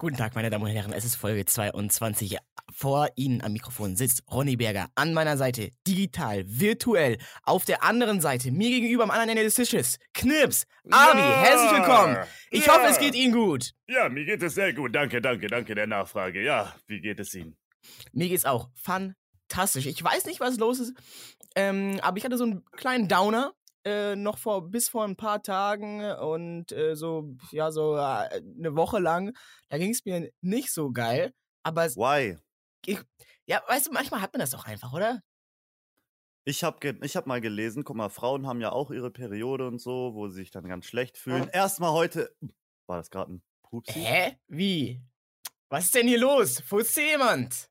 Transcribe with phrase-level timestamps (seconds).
[0.00, 2.38] Guten Tag, meine Damen und Herren, es ist Folge 22.
[2.72, 8.22] Vor Ihnen am Mikrofon sitzt Ronny Berger, an meiner Seite, digital, virtuell, auf der anderen
[8.22, 11.42] Seite, mir gegenüber am anderen Ende des Tisches, Knips, Abi, Ja.
[11.42, 12.16] herzlich willkommen.
[12.50, 12.72] Ich Ja.
[12.76, 13.72] hoffe, es geht Ihnen gut.
[13.88, 14.94] Ja, mir geht es sehr gut.
[14.94, 16.42] Danke, danke, danke der Nachfrage.
[16.42, 17.58] Ja, wie geht es Ihnen?
[18.12, 19.84] Mir geht's auch fantastisch.
[19.84, 20.94] Ich weiß nicht, was los ist,
[21.56, 23.52] ähm, aber ich hatte so einen kleinen Downer.
[23.84, 28.28] Äh, noch vor bis vor ein paar Tagen und äh, so ja so äh,
[28.58, 29.34] eine Woche lang
[29.70, 31.32] da ging es mir nicht so geil
[31.62, 32.36] aber es, Why?
[33.46, 35.22] ja weißt du manchmal hat man das doch einfach oder
[36.44, 39.80] Ich habe ich hab mal gelesen, guck mal, Frauen haben ja auch ihre Periode und
[39.80, 41.48] so, wo sie sich dann ganz schlecht fühlen.
[41.48, 42.34] Erstmal heute.
[42.86, 44.00] War das gerade ein Pupsi?
[44.00, 44.36] Hä?
[44.48, 45.00] Wie?
[45.70, 46.62] Was ist denn hier los?
[46.68, 47.70] Hier jemand?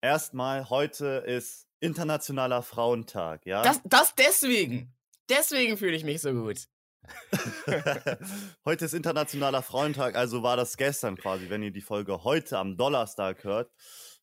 [0.00, 3.62] Erstmal, heute ist Internationaler Frauentag, ja?
[3.62, 4.94] Das, das deswegen.
[5.30, 6.66] Deswegen fühle ich mich so gut.
[8.64, 12.76] heute ist Internationaler Frauentag, also war das gestern quasi, wenn ihr die Folge heute am
[12.76, 13.72] Donnerstag hört.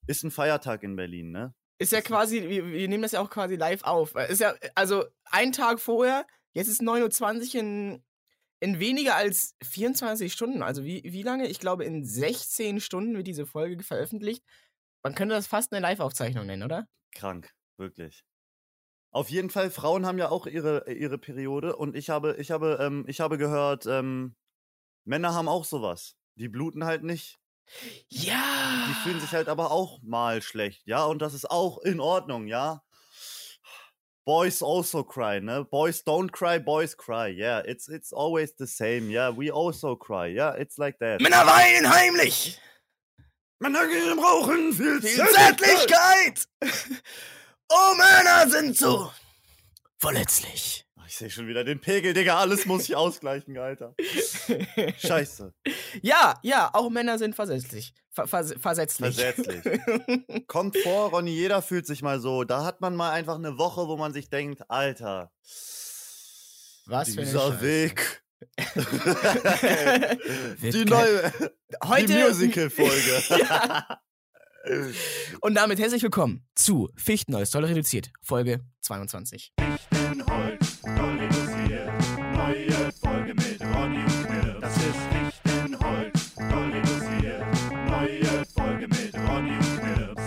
[0.05, 1.55] Ist ein Feiertag in Berlin, ne?
[1.79, 4.15] Ist ja quasi, wir, wir nehmen das ja auch quasi live auf.
[4.15, 8.03] Ist ja, also ein Tag vorher, jetzt ist 9.20 Uhr in,
[8.59, 10.63] in weniger als 24 Stunden.
[10.63, 11.47] Also wie, wie lange?
[11.47, 14.43] Ich glaube, in 16 Stunden wird diese Folge veröffentlicht.
[15.03, 16.87] Man könnte das fast eine Live-Aufzeichnung nennen, oder?
[17.13, 18.26] Krank, wirklich.
[19.11, 22.77] Auf jeden Fall, Frauen haben ja auch ihre, ihre Periode und ich habe, ich habe,
[22.81, 24.35] ähm, ich habe gehört, ähm,
[25.05, 26.15] Männer haben auch sowas.
[26.35, 27.39] Die bluten halt nicht.
[28.09, 28.87] Ja!
[28.89, 32.47] Die fühlen sich halt aber auch mal schlecht, ja, und das ist auch in Ordnung,
[32.47, 32.83] ja.
[34.25, 35.63] Boys also cry, ne?
[35.63, 37.29] Boys don't cry, boys cry.
[37.29, 39.09] Yeah, it's it's always the same.
[39.09, 40.27] Yeah, we also cry.
[40.27, 41.21] Yeah, it's like that.
[41.21, 42.59] Männer weinen heimlich!
[43.59, 46.45] Männer gehen rauchen, viel, Viel Zärtlichkeit!
[47.69, 49.11] Oh, Männer sind so
[49.99, 50.85] verletzlich.
[51.07, 52.37] Ich sehe schon wieder den Pegel, Digga.
[52.37, 53.95] Alles muss ich ausgleichen, Alter.
[54.97, 55.53] Scheiße.
[56.01, 57.93] Ja, ja, auch Männer sind versetzlich.
[58.11, 59.15] Ver vers versetzlich.
[59.15, 59.63] Versetzlich.
[60.47, 62.43] Kommt vor, Ronny, jeder fühlt sich mal so.
[62.43, 65.31] Da hat man mal einfach eine Woche, wo man sich denkt, Alter,
[66.85, 67.61] Was für eine dieser.
[67.61, 68.23] Weg.
[70.61, 71.33] Die neue,
[71.85, 73.23] Heute die Musical-Folge.
[73.29, 73.99] ja.
[75.41, 79.53] Und damit herzlich willkommen zu Fichtenneues Toll reduziert, Folge 22.
[79.59, 81.89] Fichtenholz, toll reduziert.
[82.33, 84.59] Neue Folge mit Ronny und Knirps.
[84.61, 87.43] Das ist Fichtenholz, toll reduziert.
[87.89, 90.23] Neue Folge mit Ronny und Knirps.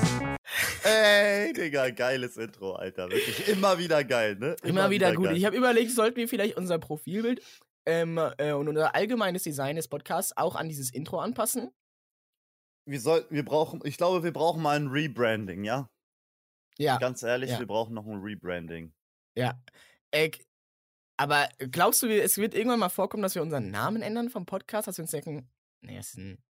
[0.84, 3.10] Ey, Digga, geiles Intro, Alter.
[3.10, 4.56] Wirklich immer wieder geil, ne?
[4.62, 5.26] Immer, wieder, gut.
[5.26, 5.36] geil.
[5.36, 7.42] Ich habe überlegt, sollten wir vielleicht unser Profilbild
[7.84, 11.70] ähm, äh, und unser allgemeines Design des Podcasts auch an dieses Intro anpassen?
[12.90, 15.88] Wir sollten, wir brauchen, ich glaube, wir brauchen mal ein Rebranding, ja?
[16.78, 17.58] Ja, Ganz ehrlich, ja.
[17.58, 18.92] wir brauchen noch ein Rebranding.
[19.36, 19.60] ja.
[20.12, 20.30] Äh,
[21.16, 24.88] aber glaubst du, es wird irgendwann mal vorkommen, dass wir unseren Namen ändern vom Podcast,
[24.88, 25.50] dass wir uns denken,
[25.82, 26.42] nee, das ist ein.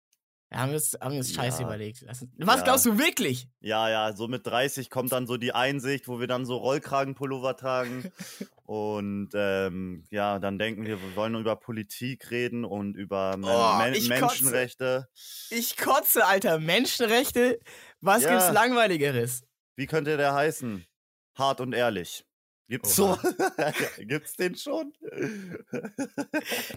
[0.52, 1.66] Ja, haben wir uns, haben wir uns scheiße Ja.
[1.68, 2.04] überlegt.
[2.06, 2.20] Was
[2.58, 2.62] Ja.
[2.64, 3.48] glaubst du wirklich?
[3.60, 7.56] Ja, ja, so mit 30 kommt dann so die Einsicht, wo wir dann so Rollkragenpullover
[7.56, 8.10] tragen.
[8.64, 13.74] und ähm, ja, dann denken wir, wir wollen über Politik reden und über Men Oh,
[13.78, 14.20] Men ich kotze.
[14.24, 15.08] Menschenrechte.
[15.50, 16.58] Ich kotze, Alter.
[16.58, 17.60] Menschenrechte.
[18.00, 18.30] Was Ja.
[18.30, 19.42] gibt's Langweiligeres?
[19.76, 20.84] Wie könnte der heißen?
[21.38, 22.24] Hart und ehrlich.
[22.68, 23.16] Gibt's so?
[23.98, 24.92] Gibt's den schon?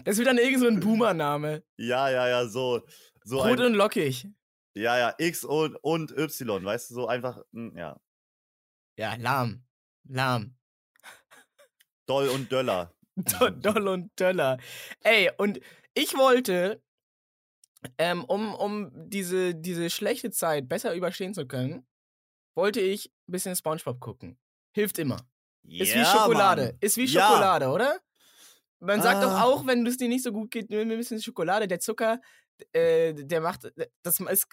[0.04, 1.62] Das wird dann irgend so ein Boomer-Name.
[1.76, 2.82] ja, ja, ja, so.
[3.24, 4.28] So Rot ein, und lockig.
[4.74, 7.98] ja, ja, X und, und Y, weißt du, so einfach, mm, ja.
[8.96, 9.64] Ja, lahm.
[10.08, 10.56] Lahm.
[12.06, 12.94] Doll und Döller.
[13.16, 14.58] Do- Doll und Döller.
[15.00, 15.60] Ey, und
[15.94, 16.82] ich wollte,
[17.98, 21.86] ähm, um, um diese, diese schlechte Zeit besser überstehen zu können,
[22.54, 24.38] wollte ich ein bisschen Spongebob gucken.
[24.72, 25.16] Hilft immer.
[25.66, 26.62] Ist wie Ja, Schokolade.
[26.66, 26.78] Mann.
[26.80, 27.26] Ist wie Ja.
[27.26, 28.00] Schokolade, oder?
[28.84, 29.44] Man sagt doch Ah.
[29.44, 31.66] auch, wenn es dir nicht so gut geht, nimm ein bisschen Schokolade.
[31.68, 32.20] Der Zucker,
[32.72, 33.72] äh, der macht,
[34.02, 34.46] das ist,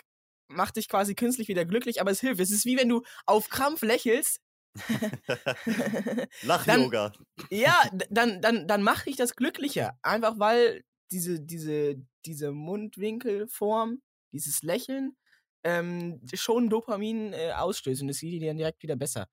[0.47, 2.39] macht dich quasi künstlich wieder glücklich, aber es hilft.
[2.41, 4.39] Es ist wie wenn du auf Krampf lächelst.
[6.43, 7.11] Lach-Yoga.
[7.49, 7.77] Ja,
[8.09, 9.97] dann, dann, dann macht dich das glücklicher.
[10.01, 14.01] Einfach weil diese, diese, diese Mundwinkelform,
[14.33, 15.15] dieses Lächeln,
[15.63, 19.27] ähm, schon Dopamin äh, ausstößt und das geht dir dann direkt wieder besser.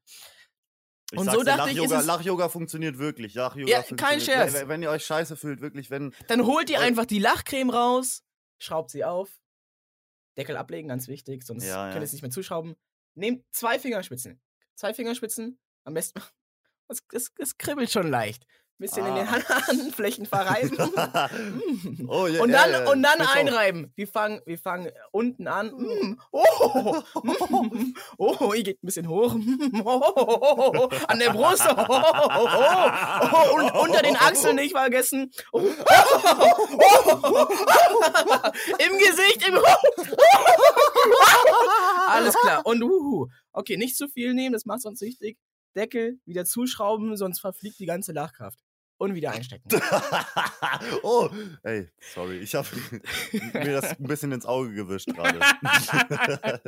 [1.11, 3.35] Ich Und so dir, dachte ich, ist Lach-Yoga, funktioniert wirklich.
[3.35, 4.21] Lach-Yoga Ja, kein.
[4.21, 4.53] Scherz.
[4.53, 6.15] Wenn, wenn ihr euch scheiße fühlt, wirklich, wenn.
[6.27, 8.25] Dann holt ihr einfach die Lachcreme raus,
[8.59, 9.31] schraubt sie auf,
[10.37, 12.01] Deckel ablegen, ganz wichtig, sonst Ja, könnt ja.
[12.01, 12.77] ihr es nicht mehr zuschrauben.
[13.15, 14.41] Nehmt zwei Fingerspitzen.
[14.75, 16.21] Zwei Fingerspitzen, am besten.
[16.91, 18.47] Es, es, es kribbelt schon leicht.
[18.79, 19.33] Bisschen in den Ah.
[19.67, 20.77] Handflächen verreiben.
[22.09, 23.93] oh, ja, und dann, ja, und dann einreiben.
[23.97, 25.69] Wir fangen, wir fangen unten an.
[25.69, 26.19] Mm.
[26.31, 27.95] Oh, mm.
[28.19, 29.35] oh, ihr geht ein bisschen hoch.
[29.35, 29.83] Mm.
[29.85, 31.67] Oh, an der Brust.
[31.69, 32.03] Oh, oh,
[32.35, 32.49] oh,
[33.33, 33.55] oh.
[33.57, 35.31] Und unter den Achseln nicht vergessen.
[35.53, 35.61] Oh,
[38.79, 39.59] Im Gesicht, im
[42.09, 42.65] Alles klar.
[42.65, 43.29] Und uhu.
[43.53, 45.37] Okay, nicht zu viel nehmen, das macht sonst süchtig.
[45.75, 48.59] Deckel wieder zuschrauben, sonst verfliegt die ganze Lachkraft.
[48.99, 49.69] Und wieder einstecken.
[51.03, 51.31] oh,
[51.63, 52.69] ey, sorry, ich habe
[53.55, 55.41] mir das ein bisschen ins Auge gewischt gerade.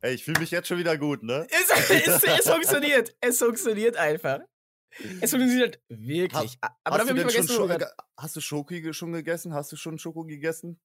[0.00, 1.46] ey, ich fühle mich jetzt schon wieder gut, ne?
[1.50, 3.14] Es, es, es funktioniert.
[3.20, 4.40] Es funktioniert einfach.
[5.20, 6.56] Es funktioniert wirklich.
[6.62, 9.52] A- Aber hast, du denn schon vergessen, Scho woher- ge- hast du Schoki schon gegessen?
[9.52, 10.80] Hast du schon Schoko gegessen?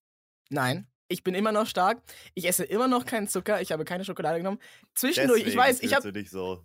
[0.49, 2.01] Nein, ich bin immer noch stark.
[2.33, 3.61] Ich esse immer noch keinen Zucker.
[3.61, 4.59] Ich habe keine Schokolade genommen.
[4.95, 6.61] Zwischendurch, ich weiß, ich habe so.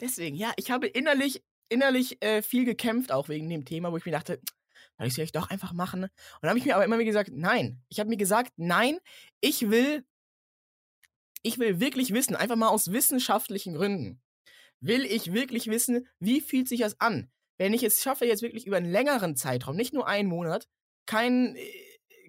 [0.00, 4.06] deswegen, ja, ich habe innerlich, innerlich äh, viel gekämpft, auch wegen dem Thema, wo ich
[4.06, 4.40] mir dachte,
[4.98, 6.04] soll ich es vielleicht doch einfach machen?
[6.04, 7.82] Und dann habe ich mir aber immer wieder gesagt, nein.
[7.88, 8.98] Ich habe mir gesagt, nein,
[9.40, 10.04] ich will,
[11.42, 14.22] ich will wirklich wissen, einfach mal aus wissenschaftlichen Gründen,
[14.80, 17.30] will ich wirklich wissen, wie fühlt sich das an?
[17.58, 20.68] Wenn ich es schaffe, jetzt wirklich über einen längeren Zeitraum, nicht nur einen Monat,
[21.06, 21.70] keinen äh,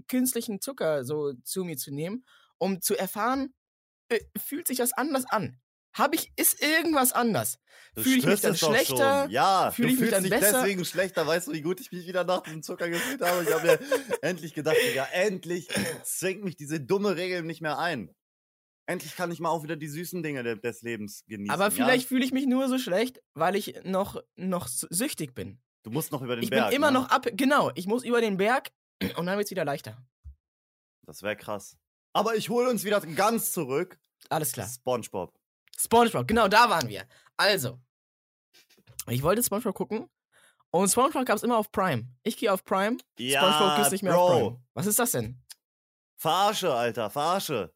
[0.08, 2.26] künstlichen Zucker so zu mir zu nehmen,
[2.58, 3.54] um zu erfahren,
[4.10, 5.60] äh, fühlt sich das anders an?
[5.98, 7.60] Habe ich, ist irgendwas anders?
[7.96, 9.28] Du Fühl ich mich dann schlechter?
[9.30, 10.62] Ja, Fühl du ich mich fühlst dann dich besser?
[10.62, 11.26] deswegen schlechter.
[11.26, 13.44] Weißt du, wie gut ich mich wieder nach dem Zucker gefühlt habe?
[13.44, 13.80] Ich habe mir
[14.22, 15.68] endlich gedacht, Digga, endlich
[16.04, 18.14] zwingt mich diese dumme Regel nicht mehr ein.
[18.86, 21.52] Endlich kann ich mal auch wieder die süßen Dinge de- des Lebens genießen.
[21.54, 21.72] Aber ja?
[21.72, 25.60] vielleicht fühle ich mich nur so schlecht, weil ich noch, noch süchtig bin.
[25.84, 26.68] Du musst noch über den Ich Berg.
[26.70, 27.00] bin immer ne?
[27.00, 27.26] noch ab.
[27.34, 28.72] Genau, ich muss über den Berg
[29.18, 29.98] und dann wird es wieder leichter.
[31.06, 31.78] Das wäre krass.
[32.14, 34.00] Aber ich hole uns wieder ganz zurück.
[34.30, 34.68] Alles klar.
[34.68, 35.34] SpongeBob.
[35.80, 37.06] SpongeBob, genau, da waren wir.
[37.38, 37.80] Also,
[39.08, 40.10] ich wollte SpongeBob gucken
[40.72, 42.08] und SpongeBob gab es immer auf Prime.
[42.24, 44.26] Ich gehe auf Prime, SpongeBob gibt's nicht mehr Bro.
[44.26, 44.62] auf Prime.
[44.74, 45.42] Was ist das denn?
[46.18, 47.74] Verarsche, Alter, verarsche.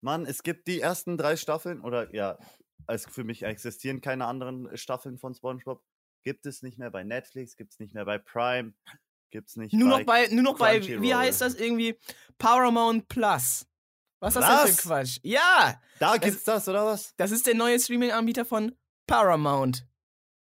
[0.00, 2.38] Mann, es gibt die ersten drei Staffeln, oder ja,
[2.86, 5.82] als für mich existieren keine anderen Staffeln von SpongeBob.
[6.22, 8.74] Gibt es nicht mehr bei Netflix, gibt es nicht mehr bei Prime,
[9.30, 11.98] gibt es nicht Nur bei noch bei, nur noch bei, wie heißt das irgendwie?
[12.38, 13.66] Paramount Plus.
[14.20, 15.18] Was ist das denn für Quatsch?
[15.22, 17.14] Ja, Da gibt's das, oder was?
[17.16, 18.72] das ist der neue Streaming-Anbieter von
[19.06, 19.86] Paramount.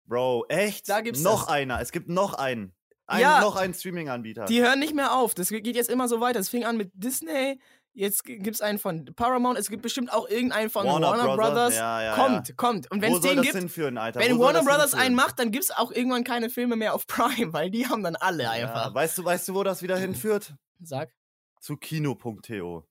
[0.06, 0.90] Bro, echt?
[0.90, 1.50] Da gibt's noch das.
[1.50, 1.80] einer.
[1.80, 2.74] Es gibt noch einen.
[3.06, 3.42] Ein, Ja.
[3.42, 4.46] Noch einen Streaming-Anbieter.
[4.46, 5.34] Die hören nicht mehr auf.
[5.36, 6.40] Das geht jetzt immer so weiter.
[6.40, 7.60] Es fing an mit Disney.
[7.94, 9.58] Jetzt gibt es einen von Paramount.
[9.58, 11.76] Es gibt bestimmt auch irgendeinen von Warner, Brothers.
[11.76, 12.92] Ja, ja, kommt, kommt.
[12.92, 14.20] Und wenn es den gibt, hinführen, Alter?
[14.20, 15.02] wenn Wo Warner Brothers hinführen?
[15.08, 18.04] einen macht, dann gibt es auch irgendwann keine Filme mehr auf Prime, weil die haben
[18.04, 18.94] dann alle einfach.
[18.94, 20.54] weißt, du, weißt du, wo das wieder hinführt?
[20.82, 21.12] Sag.
[21.60, 22.86] Zu kino.to.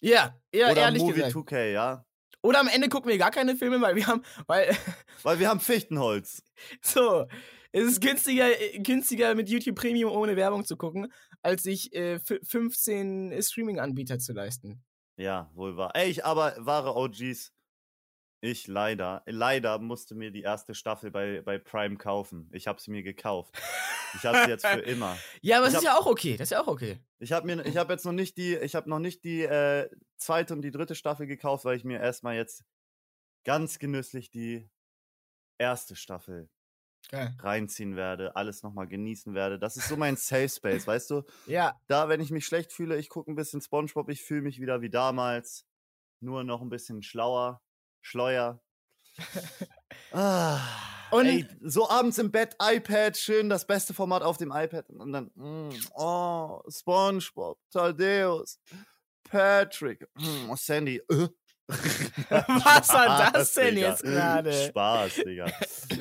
[0.00, 1.34] Ja, ja, Oder ehrlich Movie gesagt.
[1.34, 2.04] 2K, ja?
[2.42, 4.76] Oder am Ende gucken wir gar keine Filme, weil wir haben, weil,
[5.22, 6.42] Weil wir haben Fichtenholz.
[6.82, 7.26] so,
[7.72, 11.12] es ist günstiger, äh, günstiger mit YouTube Premium ohne Werbung zu gucken,
[11.42, 14.84] als sich äh, fü- 15 Streaming-Anbieter zu leisten.
[15.16, 15.92] Ja, wohl wahr.
[15.94, 17.52] Ey, ich aber wahre OGs.
[18.40, 22.50] Ich leider, leider musste mir die erste Staffel bei, bei Prime kaufen.
[22.52, 23.56] Ich habe sie mir gekauft.
[24.14, 25.16] Ich habe sie jetzt für immer.
[25.40, 26.36] Ja, aber das ist ja auch okay.
[26.36, 27.00] Das ist ja auch okay.
[27.18, 29.88] Ich habe mir, ich habe jetzt noch nicht die, ich habe noch nicht die äh,
[30.18, 32.64] zweite und die dritte Staffel gekauft, weil ich mir erstmal jetzt
[33.44, 34.68] ganz genüsslich die
[35.58, 36.50] erste Staffel
[37.08, 37.34] Geil.
[37.40, 39.58] reinziehen werde, alles nochmal genießen werde.
[39.58, 41.22] Das ist so mein Safe Space, weißt du?
[41.46, 44.60] Ja, Da, wenn ich mich schlecht fühle, ich gucke ein bisschen SpongeBob, ich fühle mich
[44.60, 45.66] wieder wie damals,
[46.20, 47.62] nur noch ein bisschen schlauer,
[48.06, 48.60] schleuer.
[50.12, 50.60] ah,
[51.10, 55.12] Und- ey, so abends im Bett, iPad, schön das beste Format auf dem iPad und
[55.12, 58.60] dann, mm, oh, SpongeBob, Thaddeus,
[59.24, 60.98] Patrick, mm, Sandy.
[61.10, 61.28] Äh.
[62.28, 63.88] Was war das denn Digga.
[63.90, 64.52] jetzt gerade?
[64.52, 65.46] Spaß, Digga.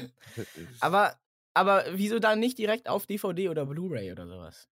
[0.79, 1.15] aber,
[1.55, 4.67] aber wieso dann nicht direkt auf DVD oder Blu-ray oder sowas?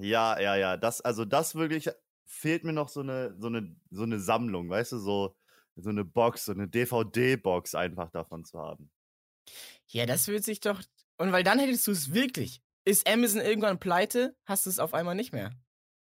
[0.00, 0.76] Ja, ja, ja.
[0.76, 1.90] Das, also das wirklich
[2.26, 5.36] fehlt mir noch so eine, so eine, so eine Sammlung, weißt du, so,
[5.76, 8.90] so eine Box, so eine DVD-Box einfach davon zu haben.
[9.88, 10.82] Ja, das wird sich doch.
[11.18, 12.62] Und weil dann hättest du es wirklich.
[12.84, 15.52] Ist Amazon irgendwann pleite, hast du es auf einmal nicht mehr.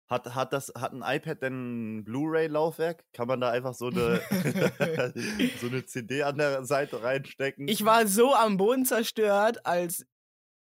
[0.08, 3.04] Hat, hat, das, hat ein iPad denn ein Blu-ray-Laufwerk?
[3.12, 4.20] Kann man da einfach so eine,
[5.60, 7.66] so eine CD an der Seite reinstecken?
[7.66, 10.06] Ich war so am Boden zerstört, als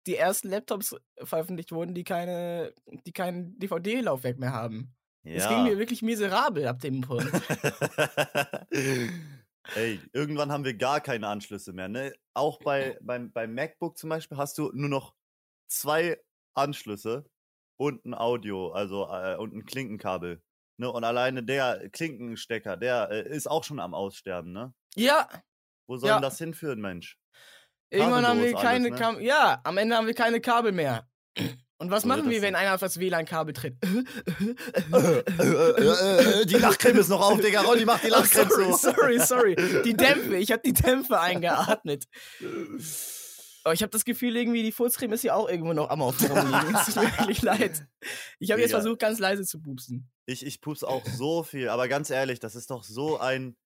[0.06, 2.74] die ersten Laptops veröffentlicht wurden, die keine,
[3.06, 4.96] die kein DVD-Laufwerk mehr haben.
[5.24, 7.30] Es ging mir wirklich miserabel ab dem Punkt.
[9.76, 11.88] Ey, irgendwann haben wir gar keine Anschlüsse mehr.
[11.88, 12.14] Ne?
[12.34, 15.14] Auch bei, beim, beim MacBook zum Beispiel hast du nur noch
[15.68, 16.20] zwei
[16.56, 17.26] Anschlüsse
[17.78, 20.42] und ein Audio, also äh, und ein Klinkenkabel.
[20.78, 20.92] Ne?
[20.92, 24.52] Und alleine der Klinkenstecker, der äh, ist auch schon am Aussterben.
[24.52, 24.74] Ne?
[24.96, 25.30] ja,
[25.88, 26.20] Wo soll Ja.
[26.20, 27.18] das hinführen, Mensch?
[27.92, 29.24] Irgendwann haben wir keine alles, ne?
[29.24, 31.08] Ja, am Ende haben wir keine Kabel mehr.
[31.82, 33.76] Und was So machen wir, wenn einer auf das WLAN-Kabel tritt?
[33.82, 34.06] die
[36.58, 37.62] Lachcreme ist noch auf, Digga.
[37.62, 38.78] Ronny, mach die Oh, Lachcreme sorry, zu.
[38.78, 39.20] sorry,
[39.56, 39.82] sorry.
[39.84, 42.06] Die Dämpfe, ich habe die Dämpfe eingeatmet.
[43.66, 46.76] Oh, ich habe das Gefühl, irgendwie die Furzcreme ist hier auch irgendwo noch am liegen.
[46.76, 47.84] Es tut mir wirklich leid.
[48.38, 50.08] Ich habe jetzt versucht, ganz leise zu pupsen.
[50.28, 53.58] Ich, ich pups auch so viel, aber ganz ehrlich, das ist doch so ein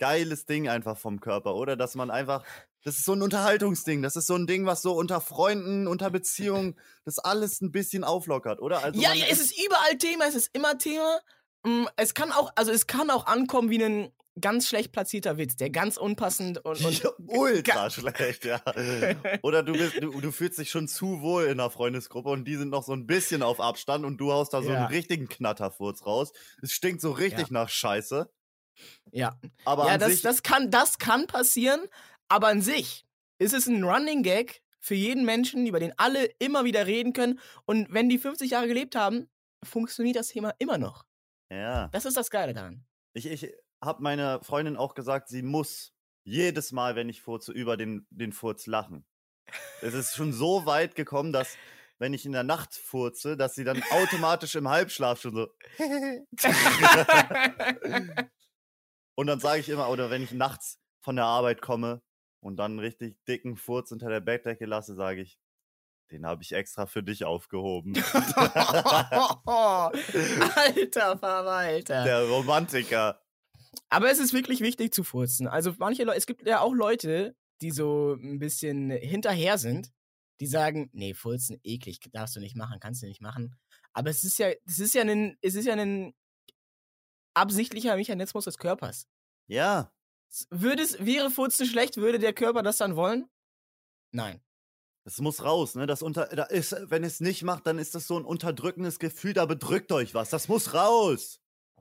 [0.00, 1.76] geiles Ding einfach vom Körper, oder?
[1.76, 2.42] Dass man einfach,
[2.84, 6.10] das ist so ein Unterhaltungsding, das ist so ein Ding, was so unter Freunden, unter
[6.10, 8.82] Beziehungen, das alles ein bisschen auflockert, oder?
[8.82, 11.20] Also ja, ja, es ist überall Thema, es ist immer Thema.
[11.64, 15.56] Mm, Es kann auch, also es kann auch ankommen wie ein ganz schlecht platzierter Witz,
[15.56, 18.60] der ganz unpassend und, und ja, ultra schlecht, ja.
[19.42, 22.56] Oder du, bist, du, du fühlst dich schon zu wohl in einer Freundesgruppe und die
[22.56, 24.78] sind noch so ein bisschen auf Abstand und du haust da so Ja.
[24.78, 26.32] einen richtigen Knatterfurz raus.
[26.62, 28.30] Es stinkt so richtig nach Scheiße.
[29.12, 29.38] ja.
[29.66, 31.80] Aber ja, das, sich, das, kann, das kann passieren,
[32.32, 33.04] aber an sich
[33.38, 37.38] ist es ein Running Gag für jeden Menschen, über den alle immer wieder reden können.
[37.66, 39.28] Und wenn die 50 Jahre gelebt haben,
[39.62, 41.04] funktioniert das Thema immer noch.
[41.50, 41.88] ja.
[41.88, 42.86] Das ist das Geile daran.
[43.12, 45.92] Ich, ich habe meiner Freundin auch gesagt, sie muss
[46.24, 49.04] jedes Mal, wenn ich furze, über den, den Furz lachen.
[49.82, 51.58] Es ist schon so weit gekommen, dass,
[51.98, 55.48] wenn ich in der Nacht furze, dass sie dann automatisch im Halbschlaf schon so.
[59.16, 62.00] Und dann sage ich immer, oder wenn ich nachts von der Arbeit komme
[62.42, 65.38] und dann einen richtig dicken Furz unter der Bettdecke lasse, sage ich,
[66.10, 67.94] den habe ich extra für dich aufgehoben.
[69.46, 72.04] Alter Verwalter.
[72.04, 73.22] der Romantiker.
[73.88, 75.46] Aber es ist wirklich wichtig zu furzen.
[75.46, 79.90] Also manche Leute, es gibt ja auch Leute, die so ein bisschen hinterher sind,
[80.40, 83.56] die sagen, nee, furzen eklig, darfst du nicht machen, kannst du nicht machen.
[83.92, 86.12] Aber es ist ja, es ist ja ein, es ist ja ein
[87.34, 89.06] absichtlicher Mechanismus des Körpers.
[89.46, 89.92] Ja,
[90.50, 93.28] Würde es, wäre Furzen schlecht, würde der Körper das dann wollen?
[94.12, 94.40] Nein.
[95.04, 95.86] Das muss raus, ne?
[95.86, 99.32] Das unter, da ist, wenn es nicht macht, dann ist das so ein unterdrückendes Gefühl,
[99.32, 100.30] da bedrückt euch was.
[100.30, 101.40] Das muss raus.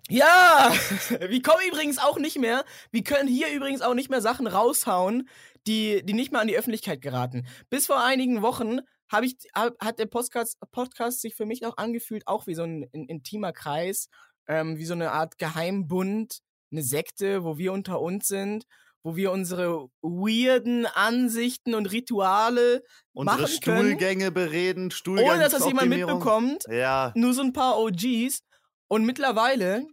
[0.10, 0.74] Ja!
[1.30, 5.30] Wir kommen übrigens auch nicht mehr, wir können hier übrigens auch nicht mehr Sachen raushauen,
[5.68, 7.46] die, die nicht mehr an die Öffentlichkeit geraten.
[7.70, 8.80] Bis vor einigen Wochen
[9.10, 12.64] hab ich, hab, hat der Podcast, Podcast sich für mich auch angefühlt, auch wie so
[12.64, 14.10] ein, in- intimer Kreis,
[14.48, 16.40] ähm, wie so eine Art Geheimbund,
[16.72, 18.66] eine Sekte, wo wir unter uns sind,
[19.04, 25.54] wo wir unsere weirden Ansichten und Rituale Unsere machen können, Stuhlgänge bereden, Stuhlgangs ohne dass
[25.54, 26.66] das jemand mitbekommt.
[26.70, 28.42] Ja, nur so ein paar OGs.
[28.88, 29.88] Und mittlerweile,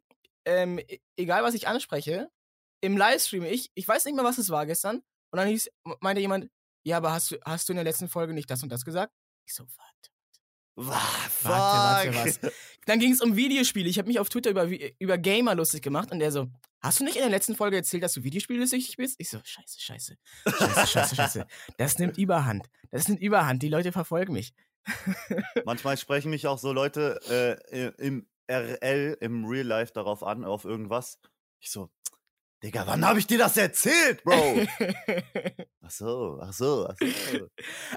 [0.44, 2.28] ähm, e- egal was ich anspreche,
[2.80, 5.70] im Livestream, ich, ich weiß nicht mehr, was es war gestern, und dann hieß,
[6.00, 6.48] meinte jemand,
[6.84, 9.12] ja, aber hast du, hast du in der letzten Folge nicht das und das gesagt?
[9.46, 10.10] Ich so, warte.
[10.80, 11.04] Warte,
[11.42, 12.52] Warte, warte,
[12.86, 13.88] Dann ging es um Videospiele.
[13.88, 14.68] Ich habe mich auf Twitter über,
[14.98, 16.46] über Gamer lustig gemacht und der so,
[16.80, 19.16] hast du nicht in der letzten Folge erzählt, dass du Videospiele-süchtig bist?
[19.18, 20.16] Ich so, scheiße, scheiße.
[20.46, 21.46] Scheiße, scheiße, scheiße.
[21.76, 22.68] Das nimmt Überhand.
[22.90, 23.62] Das nimmt Überhand.
[23.62, 24.54] Die Leute verfolgen mich.
[25.64, 27.20] Manchmal sprechen mich auch so Leute
[27.70, 31.18] äh, im RL, im Real Life darauf an, auf irgendwas.
[31.60, 31.90] Ich so,
[32.62, 34.34] Digga, wann habe ich dir das erzählt, Bro?
[35.82, 37.46] ach so, ach so, ach so.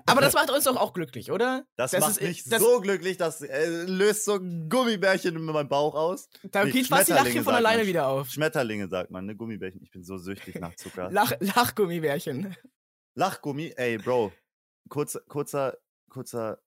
[0.06, 1.66] Aber das macht uns doch auch glücklich, oder?
[1.78, 5.46] Das, Das macht ist- mich das- so glücklich, das äh, löst so ein Gummibärchen in
[5.46, 6.30] meinem Bauch aus.
[6.44, 7.88] Da Nee, geht fast die Lache von alleine man.
[7.88, 8.30] wieder auf.
[8.30, 9.36] Schmetterlinge sagt man, ne?
[9.36, 9.82] Gummibärchen.
[9.82, 11.10] Ich bin so süchtig nach Zucker.
[11.12, 12.56] Lach, Lachgummibärchen.
[13.16, 14.32] Lachgummi, ey, Bro.
[14.90, 15.76] Kurzer, kurzer,
[16.10, 16.62] kurzer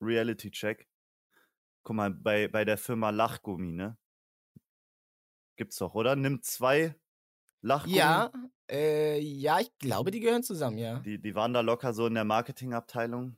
[0.00, 0.86] Reality-Check.
[1.82, 3.96] Guck mal, bei, bei der Firma Lachgummi, ne?
[5.56, 6.14] Gibt's doch, oder?
[6.14, 6.94] Nimm zwei
[7.62, 7.96] Lachgummi.
[7.96, 8.32] Ja,
[8.70, 10.98] äh, ja, ich glaube, die gehören zusammen, ja.
[11.00, 13.36] Die, die waren da locker so in der Marketingabteilung.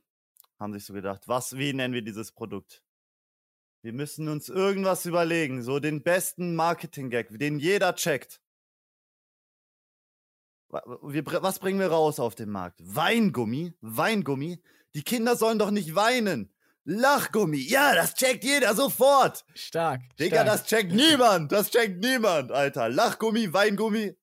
[0.59, 2.83] Haben sich so gedacht, was, wie nennen wir dieses Produkt?
[3.81, 5.61] Wir müssen uns irgendwas überlegen.
[5.61, 8.41] So den besten Marketing-Gag, den jeder checkt.
[10.69, 12.79] Was bringen wir raus auf den Markt?
[12.83, 13.73] Weingummi?
[13.81, 14.61] Weingummi?
[14.95, 16.54] Die Kinder sollen doch nicht weinen.
[16.85, 19.43] Lachgummi, ja, das checkt jeder sofort.
[19.55, 20.01] Stark.
[20.19, 20.47] Digga, stark.
[20.47, 21.51] das checkt niemand.
[21.51, 22.89] Das checkt niemand, Alter.
[22.89, 24.15] Lachgummi, Weingummi.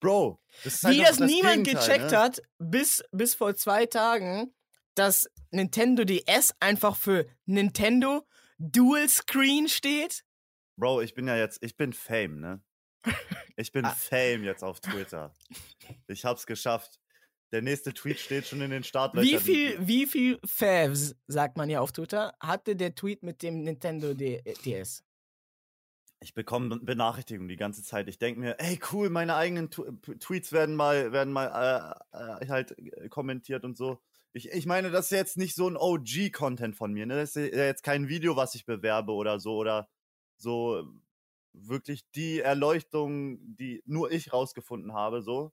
[0.00, 0.40] Bro.
[0.64, 2.18] Das halt Wie doch das niemand Gegenteil, gecheckt ne?
[2.18, 4.54] hat, bis, bis vor zwei Tagen,
[4.94, 8.26] dass Nintendo DS einfach für Nintendo
[8.58, 10.24] Dual Screen steht.
[10.76, 12.62] Bro, ich bin ja jetzt, ich bin Fame, ne?
[13.56, 13.90] Ich bin Ah.
[13.90, 15.32] Fame jetzt auf Twitter.
[16.06, 17.00] Ich hab's geschafft.
[17.52, 19.30] Der nächste Tweet steht schon in den Startlöchern.
[19.30, 23.62] Wie viel, wie viel Favs, sagt man ja auf Twitter, hatte der Tweet mit dem
[23.62, 25.02] Nintendo DS?
[26.20, 28.08] Ich bekomme Benachrichtigungen die ganze Zeit.
[28.08, 29.84] Ich denke mir, ey cool, meine eigenen Tu-
[30.18, 34.00] Tweets werden mal, werden mal äh, äh, halt äh, kommentiert und so.
[34.32, 37.06] Ich, ich meine, das ist jetzt nicht so ein OG-Content von mir.
[37.06, 37.16] Ne?
[37.16, 39.54] Das ist ja jetzt kein Video, was ich bewerbe oder so.
[39.56, 39.88] Oder
[40.36, 40.84] so
[41.52, 45.22] wirklich die Erleuchtung, die nur ich rausgefunden habe.
[45.22, 45.52] So.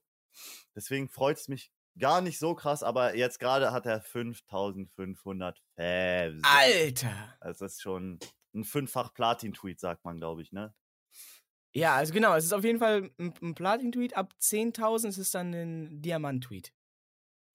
[0.74, 6.42] Deswegen freut es mich gar nicht so krass, aber jetzt gerade hat er 5500 Fans.
[6.44, 7.36] Alter!
[7.40, 8.18] Also das ist schon
[8.54, 10.74] ein fünffach Platin-Tweet, sagt man, glaube ich, ne?
[11.72, 14.16] Ja, also genau, es ist auf jeden Fall ein, ein Platin-Tweet.
[14.16, 16.72] Ab 10.000 ist es dann ein Diamant-Tweet.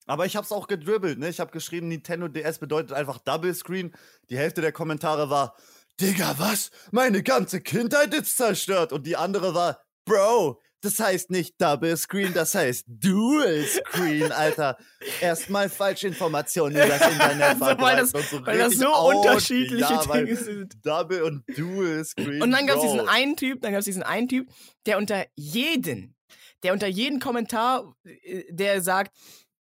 [0.06, 1.28] Aber ich hab's auch gedribbelt, ne?
[1.28, 3.92] Ich hab geschrieben, Nintendo DS bedeutet einfach Double Screen.
[4.30, 5.56] Die Hälfte der Kommentare war,
[6.00, 6.70] Digga, was?
[6.90, 8.92] Meine ganze Kindheit ist zerstört.
[8.92, 14.76] Und die andere war, Bro, das heißt nicht Double Screen, das heißt Dual Screen, Alter.
[15.20, 19.14] Erstmal falsche Informationen über das Internet Also, weil das- so weil das so out.
[19.16, 20.74] unterschiedliche ja, Dinge sind.
[20.84, 22.42] Double und Dual Screen.
[22.42, 24.48] Und dann gab es diesen einen Typ, dann gab es diesen einen Typ,
[24.86, 26.16] der unter jeden,
[26.62, 29.16] der unter jeden Kommentar, äh, der sagt,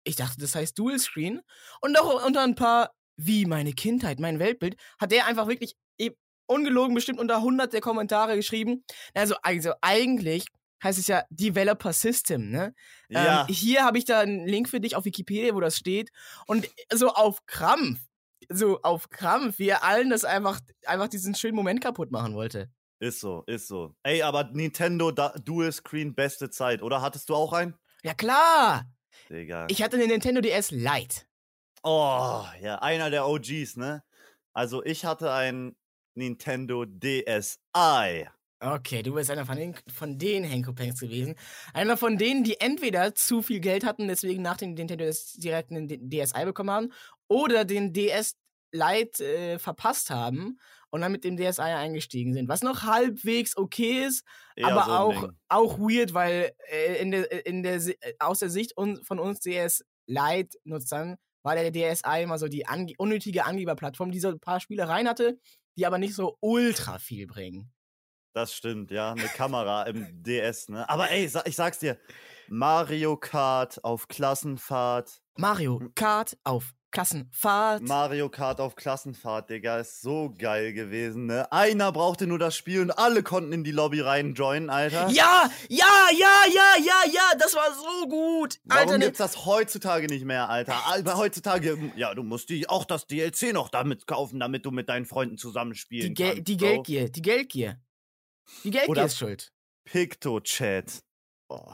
[0.05, 1.41] ich dachte, das heißt Dual Screen.
[1.81, 6.13] Und auch unter ein paar, wie meine Kindheit, mein Weltbild, hat der einfach wirklich eh,
[6.47, 8.85] ungelogen bestimmt unter 100 der Kommentare geschrieben.
[9.15, 10.47] Also, also eigentlich
[10.83, 12.75] heißt es ja Developer System, ne?
[13.09, 16.11] Ja, Ähm, hier habe ich da einen Link für dich auf Wikipedia, wo das steht.
[16.47, 18.01] Und so auf Krampf,
[18.49, 22.71] so auf Krampf, wie er allen das einfach, einfach diesen schönen Moment kaputt machen wollte.
[23.01, 23.95] ist so, ist so.
[24.03, 27.01] Ey, aber Nintendo da Dual Screen beste Zeit, oder?
[27.03, 27.75] Hattest du auch einen?
[28.03, 28.85] Ja klar,
[29.29, 29.67] Digga.
[29.69, 31.23] ich hatte den Nintendo DS Lite.
[31.83, 34.03] Oh, ja, einer der OGs, ne?
[34.53, 35.77] Also ich hatte ein
[36.15, 38.29] Nintendo DSi.
[38.61, 41.37] Okay, du bist einer von den, von den Henkopanks gewesen.
[41.73, 45.71] Einer von denen, die entweder zu viel Geld hatten, deswegen nach dem Nintendo DS direkt
[45.71, 46.93] einen DSi bekommen haben,
[47.29, 48.37] oder den DS
[48.73, 50.59] Lite äh, verpasst haben
[50.91, 52.49] und dann mit dem DSi eingestiegen sind.
[52.49, 54.25] Was noch halbwegs okay ist,
[54.57, 55.39] Eher aber so auch, Ding.
[55.49, 59.41] auch weird, weil äh, in der, in der, äh, aus der Sicht un, von uns
[59.41, 64.61] DS Lite-Nutzern war der DSi immer so die ange unnötige Angeberplattform, die so ein paar
[64.61, 65.39] Spielereien hatte,
[65.77, 67.73] die aber nicht so ultra viel bringen.
[68.33, 69.13] Das stimmt, ja.
[69.13, 70.89] Eine Kamera im DS, ne?
[70.89, 71.99] Aber ey, ich sag's dir,
[72.49, 75.21] Mario Kart auf Klassenfahrt.
[75.37, 77.83] Mario Kart auf Klassenfahrt.
[77.83, 81.51] Mario Kart auf Klassenfahrt, Digga, ist so geil gewesen, ne?
[81.53, 85.09] Einer brauchte nur das Spiel und alle konnten in die Lobby reinjoinen, Alter.
[85.11, 88.59] ja, ja, ja, ja, ja, ja, das war so gut.
[88.65, 90.75] Warum Alter, ne, gibt's das heutzutage nicht mehr, Alter?
[91.17, 95.05] Heutzutage, ja, du musst die, auch das DLC noch damit kaufen, damit du mit deinen
[95.05, 96.49] Freunden zusammenspielen die, kannst.
[96.49, 96.57] die.
[96.57, 97.79] Geldgier, die Geldgier.
[98.65, 99.53] Die Geldgier Oder- ist schuld.
[99.85, 101.03] Picto-Chat.
[101.49, 101.73] Oh.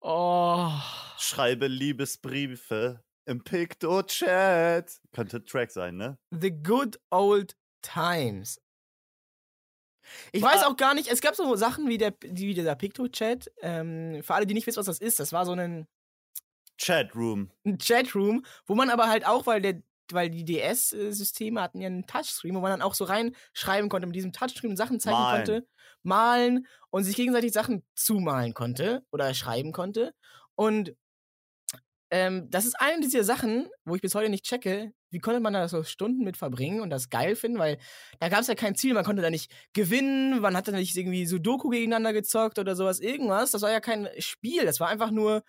[0.00, 0.70] Oh.
[1.18, 5.00] Schreibe Liebesbriefe im Picto-Chat.
[5.12, 6.18] Könnte Track sein, ne?
[6.30, 8.60] The good old times.
[10.32, 13.50] Ich weiß auch gar nicht, es gab so Sachen wie, der, die, wie dieser Picto-Chat.
[13.60, 15.86] Ähm, für alle, die nicht wissen, was das ist, das war so ein,
[16.80, 17.50] Chatroom.
[17.64, 22.06] ein Chatroom, wo man aber halt auch, weil der weil die DS-Systeme hatten ja einen
[22.06, 25.36] Touchscreen, wo man dann auch so reinschreiben konnte, mit diesem Touchscreen Sachen zeigen Malen.
[25.36, 25.66] konnte,
[26.02, 30.12] malen und sich gegenseitig Sachen zumalen konnte oder schreiben konnte.
[30.54, 30.94] Und
[32.10, 35.52] ähm, das ist eine dieser Sachen, wo ich bis heute nicht checke, wie konnte man
[35.52, 37.78] da so Stunden mit verbringen und das geil finden, weil
[38.18, 40.96] da gab es ja kein Ziel, man konnte da nicht gewinnen, man hat da nicht
[40.96, 43.52] irgendwie Sudoku gegeneinander gezockt oder sowas, irgendwas.
[43.52, 45.42] Das war ja kein Spiel, das war einfach nur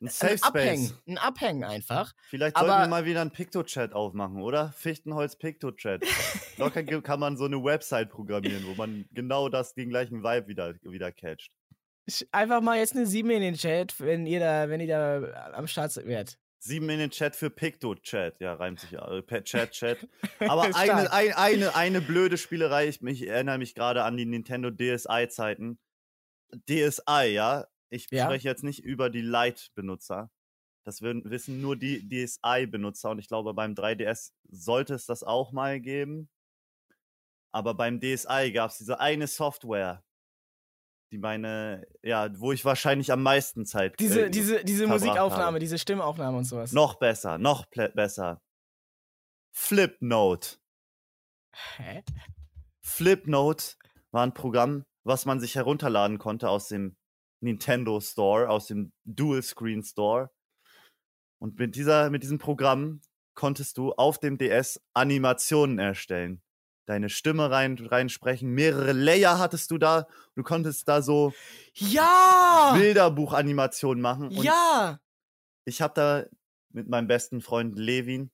[0.00, 1.02] Ein Safe Abhängen, Space.
[1.08, 2.14] ein Abhängen einfach.
[2.28, 4.72] Vielleicht Aber- sollten wir mal wieder einen Picto-Chat aufmachen, oder?
[4.72, 6.04] Fichtenholz Picto-Chat.
[6.58, 10.74] Locker kann man so eine Website programmieren, wo man genau das, den gleichen Vibe wieder,
[10.82, 11.50] wieder catcht.
[12.32, 15.66] Einfach mal jetzt eine 7 in den Chat, wenn ihr da, wenn ihr da am
[15.66, 16.38] Start wärt.
[16.62, 18.38] Sieben in den Chat für Picto-Chat.
[18.40, 19.10] Ja, reimt sich ja.
[19.10, 20.06] äh, Chat, Chat.
[20.40, 24.70] Aber eine, ein, eine, eine blöde Spielerei, ich, mich, erinnere mich gerade an die Nintendo
[24.70, 25.78] DSi-Zeiten.
[26.68, 27.66] DSi, ja.
[27.90, 28.24] Ich Ja.
[28.24, 30.30] spreche jetzt nicht über die Lite-Benutzer.
[30.84, 35.80] Das wissen nur die DSi-Benutzer und ich glaube, beim 3DS sollte es das auch mal
[35.80, 36.30] geben.
[37.52, 40.04] Aber beim DSi gab es diese eine Software,
[41.12, 45.58] die meine, ja, wo ich wahrscheinlich am meisten Zeit Diese, äh, diese, diese Musikaufnahme, habe.
[45.58, 46.72] diese Stimmaufnahme und sowas.
[46.72, 48.40] Noch besser, noch besser.
[49.52, 50.58] Flipnote.
[51.76, 52.04] Hä?
[52.80, 53.74] Flipnote
[54.12, 56.96] war ein Programm, was man sich herunterladen konnte aus dem
[57.40, 60.30] Nintendo Store, aus dem Dual Screen Store.
[61.38, 63.00] Und mit, dieser, mit diesem Programm
[63.34, 66.42] konntest du auf dem DS Animationen erstellen.
[66.86, 70.06] Deine Stimme rein, reinsprechen, mehrere Layer hattest du da.
[70.34, 71.32] Du konntest da so
[71.74, 72.74] Ja!
[72.76, 74.28] Bilderbuchanimationen machen.
[74.28, 75.00] Und Ja!
[75.64, 76.24] ich habe da
[76.72, 78.30] mit meinem besten Freund Levin,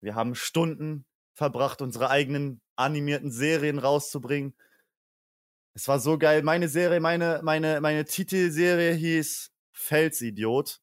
[0.00, 4.54] wir haben Stunden verbracht, unsere eigenen animierten Serien rauszubringen.
[5.74, 6.42] Es war so geil.
[6.42, 10.80] Meine Serie, meine, meine, meine Titelserie hieß Felsidiot.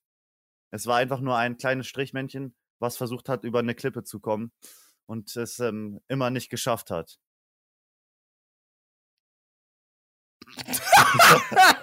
[0.72, 4.52] Es war einfach nur ein kleines Strichmännchen, was versucht hat, über eine Klippe zu kommen
[5.06, 7.20] und es ähm, immer nicht geschafft hat.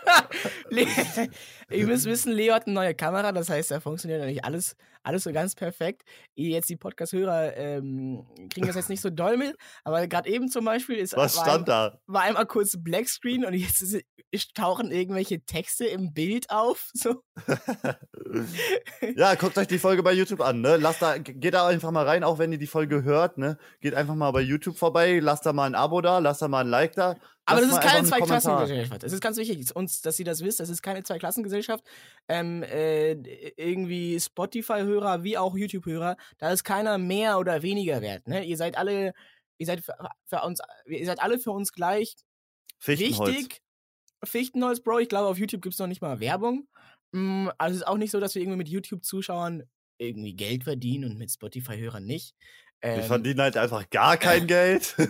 [1.71, 5.25] Ihr müsst wissen, Leo hat eine neue Kamera, das heißt, da funktioniert natürlich alles, alles
[5.25, 6.03] so ganz perfekt.
[6.35, 10.65] Jetzt die Podcast-Hörer ähm, kriegen das jetzt nicht so doll mit, aber gerade eben zum
[10.65, 11.99] Beispiel ist Was war, stand da?
[12.07, 13.83] war einmal kurz Blackscreen und jetzt
[14.31, 16.91] ist, tauchen irgendwelche Texte im Bild auf.
[16.99, 17.23] So.
[19.17, 20.77] ja, guckt euch die Folge bei YouTube an, ne?
[20.77, 23.57] Lasst da, geht da einfach mal rein, auch wenn ihr die Folge hört, ne?
[23.81, 26.65] Geht einfach mal bei YouTube vorbei, lasst da mal ein Abo da, lasst da mal
[26.65, 27.17] ein Like da.
[27.49, 28.07] Aber das ist keine.
[28.07, 29.05] Zweiklassengesellschaft.
[29.05, 29.59] Es ist ganz wichtig,
[30.07, 30.61] dass ihr das wisst.
[30.61, 31.85] Das ist keine Zweiklassengesellschaft.
[32.29, 33.13] Ähm, äh,
[33.57, 38.27] irgendwie Spotify-Hörer wie auch YouTube-Hörer, da ist keiner mehr oder weniger wert.
[38.29, 38.45] Ne?
[38.45, 39.13] Ihr seid alle,
[39.59, 39.95] ihr seid für,
[40.27, 42.17] für uns, ihr seid alle für uns gleich
[42.79, 43.37] Fichtenholz.
[43.37, 43.63] wichtig.
[44.25, 44.99] Fichtenholz, Bro.
[45.01, 46.67] Ich glaube, auf YouTube gibt es noch nicht mal Werbung.
[47.13, 49.63] Mm, Also es ist auch nicht so, dass wir irgendwie mit YouTube-Zuschauern
[49.99, 52.35] irgendwie Geld verdienen und mit Spotify-Hörern nicht.
[52.81, 54.95] Wir Ähm, verdienen halt einfach gar kein Geld.
[54.97, 55.09] hey,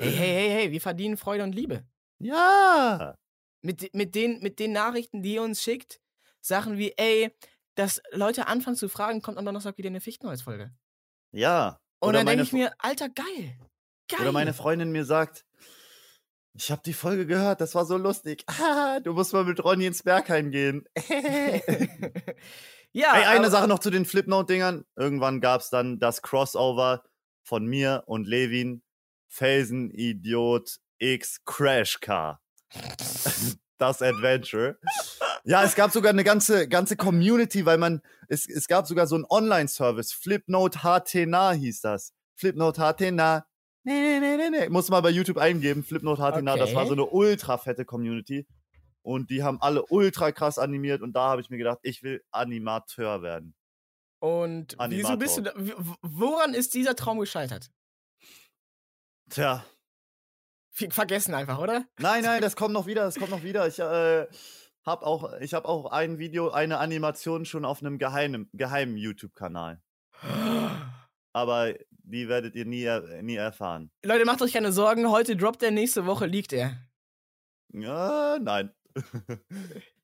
[0.00, 1.84] hey, hey, hey, wir verdienen Freude und Liebe.
[2.20, 3.16] Ja.
[3.62, 6.00] Mit, mit, den, mit den Nachrichten, die ihr uns schickt,
[6.40, 7.34] Sachen wie, ey,
[7.74, 10.72] dass Leute anfangen zu fragen, kommt am Donnerstag wieder eine Fichtenholz-Folge.
[11.32, 11.80] Ja.
[12.00, 13.58] Und Oder dann denke ich mir, Alter, geil.
[14.08, 14.20] Geil.
[14.20, 15.44] Oder meine Freundin mir sagt,
[16.54, 18.44] ich habe die Folge gehört, das war so lustig.
[18.60, 20.84] Ah, du musst mal mit Ronny ins Berghain gehen.
[22.92, 24.84] ja, Ey, eine Sache noch zu den Flipnote-Dingern.
[24.96, 27.04] Irgendwann gab es dann das Crossover
[27.42, 28.82] von mir und Levin,
[29.28, 32.42] Felsen Idiot X Crash Car.
[33.78, 34.78] das Adventure.
[35.44, 39.14] Ja, es gab sogar eine ganze, ganze Community, weil man, es, es gab sogar so
[39.14, 40.12] einen Online-Service.
[40.12, 42.12] Flipnote HTNA hieß das.
[42.34, 43.46] Flipnote HTNA.
[43.82, 44.68] Nee, nee, nee, nee, nee.
[44.68, 45.82] Muss mal bei YouTube eingeben.
[45.82, 46.56] Flipnote HTNA.
[46.56, 47.02] Das war so Okay.
[47.02, 48.46] eine ultra fette Community.
[49.02, 51.00] Und die haben alle ultra krass animiert.
[51.00, 53.54] Und da habe ich mir gedacht, ich will Animateur werden.
[54.18, 55.54] Und wieso bist du da,
[56.02, 57.70] woran ist dieser Traum gescheitert?
[59.30, 59.64] Tja.
[60.72, 61.84] Vergessen einfach, oder?
[61.98, 63.02] Nein, nein, das kommt noch wieder.
[63.02, 63.66] Das kommt noch wieder.
[63.66, 64.26] Ich äh,
[64.86, 69.82] habe auch, ich hab auch ein Video, eine Animation schon auf einem geheimen, geheimen YouTube-Kanal.
[71.32, 72.88] Aber die werdet ihr nie,
[73.22, 73.90] nie erfahren.
[74.04, 76.76] Leute, macht euch keine Sorgen, heute droppt er, nächste Woche liegt er.
[77.72, 78.72] Ja, nein.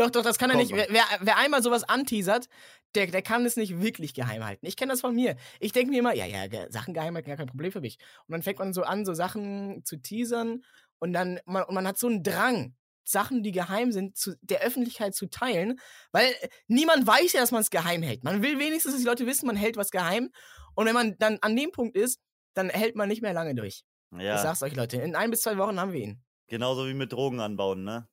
[0.00, 0.72] Doch, doch, das kann er nicht.
[0.72, 0.86] Wer,
[1.20, 2.48] wer, einmal sowas anteasert,
[2.94, 4.64] der, der kann es nicht wirklich geheim halten.
[4.64, 5.36] Ich kenne das von mir.
[5.58, 7.98] Ich denke mir immer, ja, ja, Sachen geheim halten, gar kein Problem für mich.
[8.26, 10.64] Und dann fängt man so an, so Sachen zu teasern
[11.00, 14.60] und dann, man, und man hat so einen Drang, Sachen, die geheim sind, zu, der
[14.62, 15.78] Öffentlichkeit zu teilen,
[16.12, 16.32] weil
[16.66, 18.24] niemand weiß ja, dass man es geheim hält.
[18.24, 20.30] Man will wenigstens, dass die Leute wissen, man hält was geheim.
[20.74, 22.20] Und wenn man dann an dem Punkt ist,
[22.54, 23.82] dann hält man nicht mehr lange durch.
[24.16, 26.22] Ich Ja, sag's euch, Leute, in ein bis zwei Wochen haben wir ihn.
[26.46, 28.08] genauso wie mit Drogen anbauen, ne?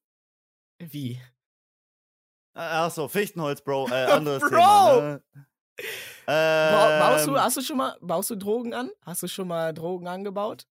[0.79, 1.19] Wie?
[2.59, 3.87] Ach so, Fichtenholz, Bro.
[3.89, 4.49] Äh, anderes Bro!
[4.49, 5.01] Thema.
[5.01, 5.23] Ne?
[6.25, 8.89] Ba- Baust du, Ähm, hast du schon mal, baust du Drogen an?
[9.05, 10.65] Hast du schon mal Drogen angebaut?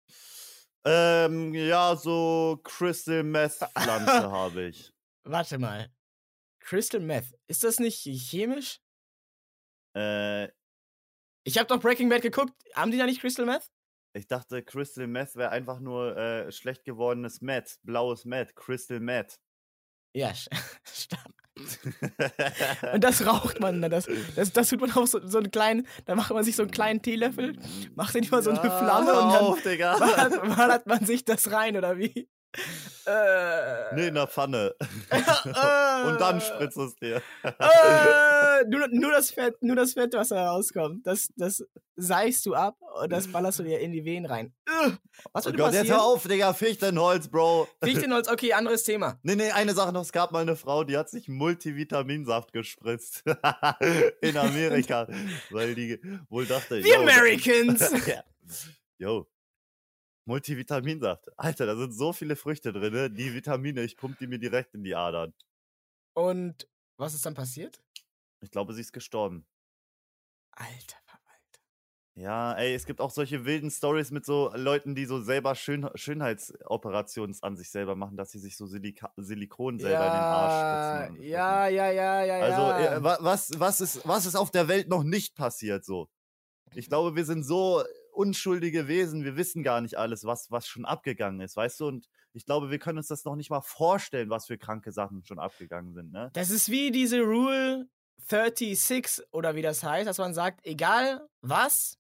[0.85, 4.93] ähm, ja, so Crystal Meth Pflanze habe ich.
[5.25, 5.91] Warte mal.
[6.61, 7.33] Crystal Meth.
[7.49, 8.81] Ist das nicht chemisch?
[9.97, 10.47] Äh,
[11.45, 12.53] Ich habe doch Breaking Bad geguckt.
[12.75, 13.71] Haben die da nicht Crystal Meth?
[14.15, 19.39] ich dachte, Crystal Meth wäre einfach nur äh, schlecht gewordenes Meth, blaues Meth, Crystal Meth.
[20.15, 20.33] Ja,
[20.85, 21.46] stark.
[22.93, 23.91] Und das raucht man dann.
[23.91, 26.63] Das, das, das tut man auf so, so einen kleinen, da macht man sich so
[26.63, 27.57] einen kleinen Teelöffel,
[27.95, 29.99] macht den immer so eine Ja, Flamme und dann auf, Digga.
[29.99, 32.29] ballert, ballert man sich das rein, oder wie?
[33.07, 34.75] Äh, Nee, in der Pfanne.
[35.11, 35.17] äh,
[36.07, 37.21] Und dann spritzt es dir.
[37.43, 41.63] äh, nur, nur, das Fett, nur das Fett, was da rauskommt, das, das
[41.97, 44.55] seifst du ab und das ballerst du dir in die Venen rein.
[45.33, 45.99] Was Oh würde Gott, jetzt passieren?
[45.99, 47.69] hör auf, Digga, Fichtenholz, Bro.
[47.83, 49.19] Fichtenholz, okay, anderes Thema.
[49.23, 50.03] Nee, nee, eine Sache noch.
[50.03, 53.25] Es gab mal eine Frau, die hat sich Multivitaminsaft gespritzt.
[54.21, 55.07] In Amerika.
[55.51, 56.83] weil die wohl dachte.
[56.83, 57.91] The yo, Americans!
[58.07, 58.23] ja.
[58.99, 59.27] Yo.
[60.27, 61.27] Multivitaminsaft.
[61.39, 63.11] Alter, da sind so viele Früchte drin, ne?
[63.11, 65.33] Die Vitamine, ich pump die mir direkt in die Adern.
[66.15, 67.81] Und was ist dann passiert?
[68.41, 69.47] Ich glaube, sie ist gestorben.
[70.53, 70.97] Alter.
[72.19, 75.87] Ja, ey, es gibt auch solche wilden Stories mit so Leuten, die so selber Schön
[75.95, 80.55] Schönheitsoperationen an sich selber machen, dass sie sich so Silika Silikon selber in den Arsch
[80.55, 81.23] spritzen.
[81.23, 83.05] ja, ja, ja, ja, Also, ja.
[83.05, 86.09] wa- was, was, ist, was ist auf der Welt noch nicht passiert so?
[86.75, 90.87] Ich glaube, wir sind so unschuldige Wesen, wir wissen gar nicht alles, was, was schon
[90.87, 91.87] abgegangen ist, weißt du?
[91.87, 95.23] Und ich glaube, wir können uns das noch nicht mal vorstellen, was für kranke Sachen
[95.25, 96.31] schon abgegangen sind, ne?
[96.33, 101.99] Das ist wie diese Rule 36 oder wie das heißt, dass man sagt, egal was,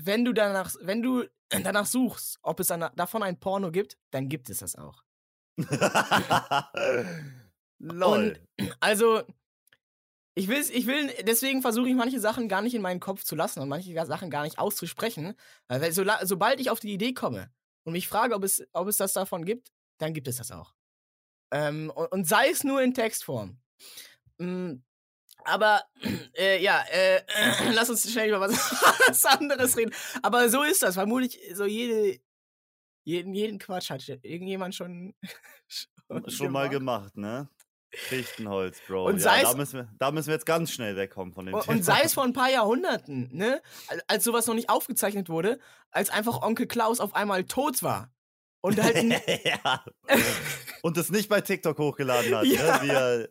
[0.00, 4.28] wenn du danach, wenn du danach suchst, ob es dann davon ein Porno gibt, dann
[4.28, 5.02] gibt es das auch.
[7.78, 8.38] Lol.
[8.80, 9.22] Also,
[10.34, 13.34] ich will, ich will, deswegen versuche ich manche Sachen gar nicht in meinen Kopf zu
[13.34, 15.34] lassen und manche Sachen gar nicht auszusprechen.
[15.68, 17.50] Weil so, sobald ich auf die Idee komme
[17.84, 20.74] und mich frage, ob es, ob es das davon gibt, dann gibt es das auch.
[21.50, 23.58] Ähm, und, und sei es nur in Textform.
[24.38, 24.74] Mm,
[25.44, 25.82] aber
[26.36, 27.22] äh, ja, äh,
[27.72, 29.94] lass uns schnell über was, anderes reden.
[30.22, 30.94] Aber so ist das.
[30.94, 32.18] Vermutlich so jede,
[33.04, 35.14] jeden, jeden Quatsch hat irgendjemand schon,
[36.28, 37.48] Schon mal gemacht, ne?
[37.90, 39.06] Fichtenholz, Bro.
[39.06, 41.46] Und ja, sei da, es- müssen wir, da müssen wir jetzt ganz schnell wegkommen von
[41.46, 41.76] dem Und, Thema.
[41.76, 43.62] und sei es vor ein paar Jahrhunderten, ne?
[43.88, 45.58] Al- Als sowas noch nicht aufgezeichnet wurde,
[45.90, 48.12] als einfach Onkel Klaus auf einmal tot war.
[48.60, 48.96] Und halt.
[49.44, 49.84] ja.
[50.82, 52.44] Und es nicht bei TikTok hochgeladen hat.
[52.46, 52.76] Ja.
[52.78, 52.82] Ne?
[52.82, 53.28] Wie er,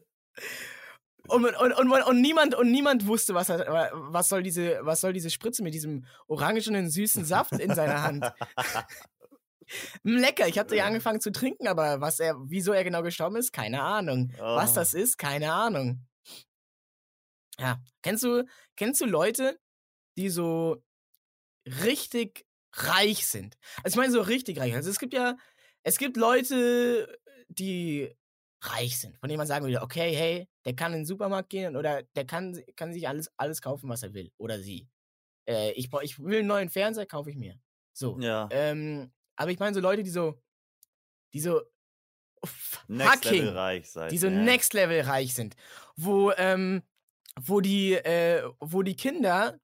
[1.28, 5.13] und, und, und, und, niemand, und niemand wusste, was, er, was, soll diese, was soll
[5.13, 8.26] diese Spritze mit diesem orangenen, süßen Saft in seiner Hand.
[10.04, 13.52] Lecker, ich hatte ja angefangen zu trinken, aber was er, wieso er genau gestorben ist,
[13.52, 14.32] keine Ahnung.
[14.38, 14.76] Was Oh.
[14.76, 16.06] das ist, keine Ahnung.
[17.60, 19.60] Ja, kennst du, kennst du Leute,
[20.18, 20.84] die so
[21.66, 23.58] richtig reich sind?
[23.84, 24.76] Also ich meine so richtig reich.
[24.76, 25.36] Also es gibt ja,
[25.84, 27.18] es gibt Leute,
[27.50, 28.16] die
[28.62, 31.76] reich sind, von denen man sagen würde, okay, hey, der kann in den Supermarkt gehen
[31.76, 34.32] oder der kann, kann sich alles, alles kaufen, was er will.
[34.38, 34.88] Oder sie.
[35.48, 37.60] Äh, ich, brauch- ich will einen neuen Fernseher, kaufe ich mir.
[37.93, 38.20] So.
[38.20, 38.48] ja.
[38.52, 40.41] Ähm, aber ich meine so Leute, die so,
[41.34, 41.62] die so
[42.88, 44.10] Next fucking, Level reich sein.
[44.10, 44.34] die so ja.
[44.34, 45.56] next level reich sind,
[45.96, 46.84] wo, ähm,
[47.39, 49.60] wo die, äh, wo die Kinder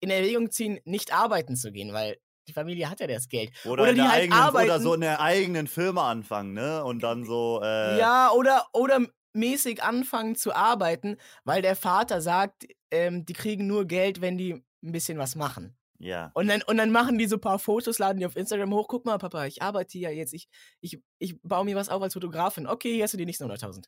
[0.00, 3.50] in Erwägung ziehen, nicht arbeiten zu gehen, weil die Familie hat ja das Geld.
[3.64, 4.82] Oder, oder in die halt eigenen, oder arbeiten.
[4.82, 6.84] so in der eigenen Firma anfangen, ne?
[6.84, 7.60] Und dann so.
[7.62, 9.00] Äh, Ja, oder, oder
[9.32, 14.52] mäßig anfangen zu arbeiten, weil der Vater sagt, ähm, die kriegen nur Geld, wenn die
[14.82, 15.76] ein bisschen was machen.
[15.98, 16.30] Ja.
[16.34, 18.86] Und dann, und dann machen die so ein paar Fotos, laden die auf Instagram hoch.
[18.88, 20.34] Guck mal, Papa, ich arbeite ja jetzt.
[20.34, 20.48] Ich,
[20.80, 22.66] ich, ich baue mir was auf als Fotografin.
[22.66, 23.84] Okay, hier hast du die nächsten 100.000.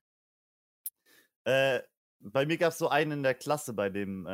[1.44, 1.81] Äh,
[2.20, 4.31] bei mir gab es so einen in der Klasse, bei dem äh,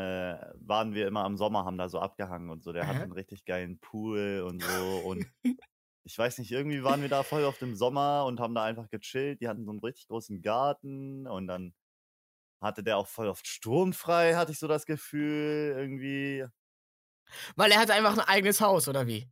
[0.61, 2.73] waren wir immer am Sommer, haben da so abgehangen und so.
[2.73, 3.05] Der hatte Aha.
[3.05, 4.99] einen richtig geilen Pool und so.
[4.99, 5.29] Und
[6.05, 8.91] ich weiß nicht, irgendwie waren wir da voll auf dem Sommer und haben da einfach
[8.91, 9.41] gechillt.
[9.43, 11.75] Die hatten so einen richtig großen Garten und dann
[12.63, 16.47] hatte der auch voll oft sturmfrei, hatte ich so das Gefühl, irgendwie.
[17.57, 19.29] Weil er hatte einfach ein eigenes Haus, oder wie?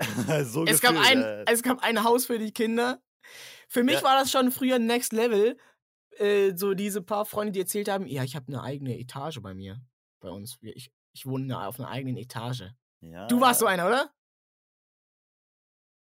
[0.44, 3.02] so Es gab, gefühlt, ein, äh, es gab ein Haus für die Kinder.
[3.68, 4.04] Für mich Ja.
[4.04, 5.58] war das schon früher Next Level.
[6.18, 9.54] Äh, so diese paar Freunde, die erzählt haben, ja, ich habe eine eigene Etage bei
[9.54, 9.80] mir.
[10.20, 10.58] Bei uns.
[10.62, 12.64] Ich, ich wohne auf einer eigenen Etage.
[13.00, 14.10] ja, Du warst so einer, oder?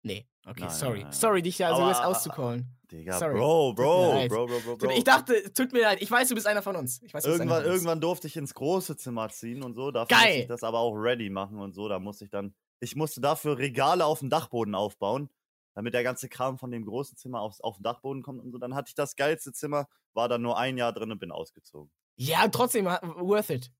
[0.05, 0.93] Nee, okay, Nein, sorry.
[0.99, 1.11] nein, nein.
[1.13, 2.67] Sorry, dich da so jetzt auszucallen.
[2.91, 3.33] Digga, sorry.
[3.35, 4.27] Bro, Bro.
[4.27, 4.89] Bro, Bro, Bro, Bro.
[4.91, 7.01] Ich dachte, tut mir leid, ich weiß, du bist einer von uns.
[7.01, 9.91] Ich weiß, Irgendwann, irgendwann durfte ich ins große Zimmer ziehen und so.
[9.91, 10.41] Dafür musste Geil.
[10.41, 11.87] ich das aber auch ready machen und so.
[11.87, 15.29] Da musste ich dann, ich musste dafür Regale auf dem Dachboden aufbauen,
[15.73, 18.57] damit der ganze Kram von dem großen Zimmer aufs, auf den Dachboden kommt und so.
[18.57, 21.91] Dann hatte ich das geilste Zimmer, war dann nur ein Jahr drin und bin ausgezogen.
[22.15, 23.71] Ja, trotzdem, worth it.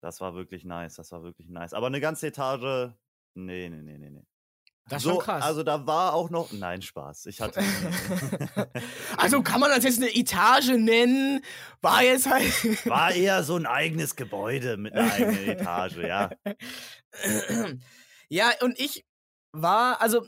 [0.00, 1.72] Das war wirklich nice, das war wirklich nice.
[1.72, 2.92] Aber eine ganze Etage,
[3.34, 4.26] nee, nee, nee, nee, nee.
[4.88, 5.42] Das ist so, schon krass.
[5.42, 7.26] Also da war auch noch, nein, Spaß.
[7.26, 7.60] Ich hatte,
[9.16, 11.42] also kann man das jetzt eine Etage nennen?
[11.80, 12.52] War jetzt halt.
[12.86, 16.30] war eher so ein eigenes Gebäude mit einer eigenen Etage, ja.
[18.28, 19.04] ja, und ich
[19.50, 20.24] war, also,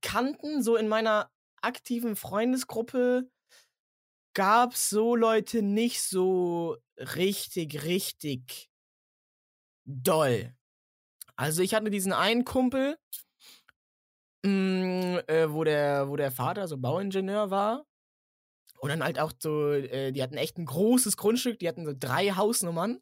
[0.00, 3.28] kannten so in meiner aktiven Freundesgruppe
[4.34, 8.70] gab es so Leute nicht so richtig, richtig
[9.84, 10.54] doll.
[11.36, 12.96] Also ich hatte diesen einen Kumpel,
[14.44, 17.86] mh, äh, wo, der, wo der Vater so Bauingenieur war.
[18.78, 21.94] Und dann halt auch so, äh, die hatten echt ein großes Grundstück, die hatten so
[21.98, 23.00] drei Hausnummern.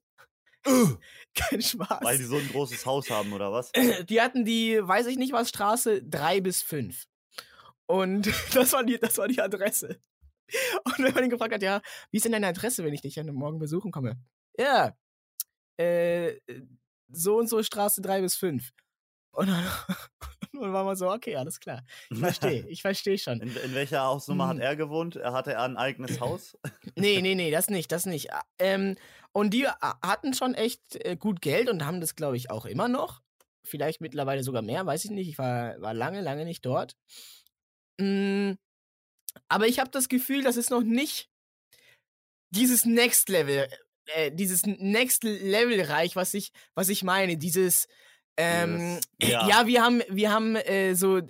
[1.34, 2.02] Kein Spaß.
[2.02, 3.72] Weil die so ein großes Haus haben, oder was?
[4.08, 7.06] Die hatten die, weiß ich nicht was, Straße 3 bis 5.
[7.86, 9.98] Und das war die, das war die Adresse.
[10.84, 13.14] Und wenn man ihn gefragt hat, ja, wie ist denn deine Adresse, wenn ich dich
[13.14, 14.18] dann morgen besuchen komme?
[14.58, 14.94] Ja,
[15.78, 16.34] äh,
[17.08, 18.70] so und so Straße 3 bis 5.
[19.32, 19.64] Und dann,
[20.52, 21.82] und war man so, okay, alles klar.
[22.10, 23.40] Ich verstehe, ich verstehe schon.
[23.40, 24.62] In, in welcher Hausnummer hat Hm.
[24.62, 25.16] er gewohnt?
[25.16, 26.56] Er hatte er ein eigenes Haus?
[26.96, 28.32] Nee, nee, nee, das nicht, das nicht.
[28.32, 28.96] Ah, Ähm,
[29.32, 32.88] und die hatten schon echt äh, gut Geld und haben das, glaube ich, auch immer
[32.88, 33.22] noch.
[33.64, 35.28] Vielleicht mittlerweile sogar mehr, weiß ich nicht.
[35.28, 36.96] Ich war, war lange, lange nicht dort.
[37.98, 38.52] Mm,
[39.48, 41.30] aber ich habe das Gefühl, das ist noch nicht
[42.50, 43.68] dieses Next Level,
[44.06, 47.36] äh, dieses Next Level Reich, was ich, was ich meine.
[47.38, 47.86] Dieses,
[48.36, 49.48] ähm, Dieses- ja.
[49.48, 49.66] ja.
[49.66, 51.20] wir haben, wir haben äh, so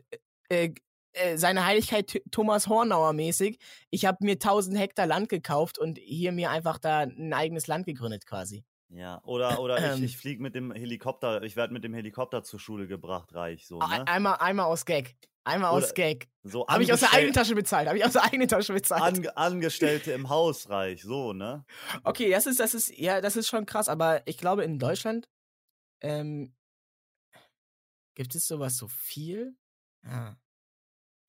[0.48, 0.70] äh,
[1.12, 3.58] äh, seine Heiligkeit Thomas Hornauer mäßig.
[3.90, 7.86] Ich habe mir 1000 Hektar Land gekauft und hier mir einfach da ein eigenes Land
[7.86, 8.64] gegründet quasi.
[8.88, 10.04] Ja, oder, oder ich, Ähm.
[10.04, 13.78] ich fliege mit dem Helikopter, ich werde mit dem Helikopter zur Schule gebracht, reich, so,
[13.78, 14.06] ne?
[14.06, 15.16] Einmal, einmal aus Gag.
[15.44, 16.28] Einmal aus Oder Gag.
[16.44, 17.88] So Habe ich aus der eigenen Tasche bezahlt.
[17.88, 19.02] Habe ich aus der eigenen Tasche bezahlt.
[19.02, 21.64] Ange Angestellte im Haus reich, so, ne?
[22.04, 25.28] Okay, das ist, das ist, ja, das ist schon krass, aber ich glaube, in Deutschland
[26.00, 26.54] ähm,
[28.14, 29.56] gibt es sowas so viel?
[30.04, 30.36] Ja.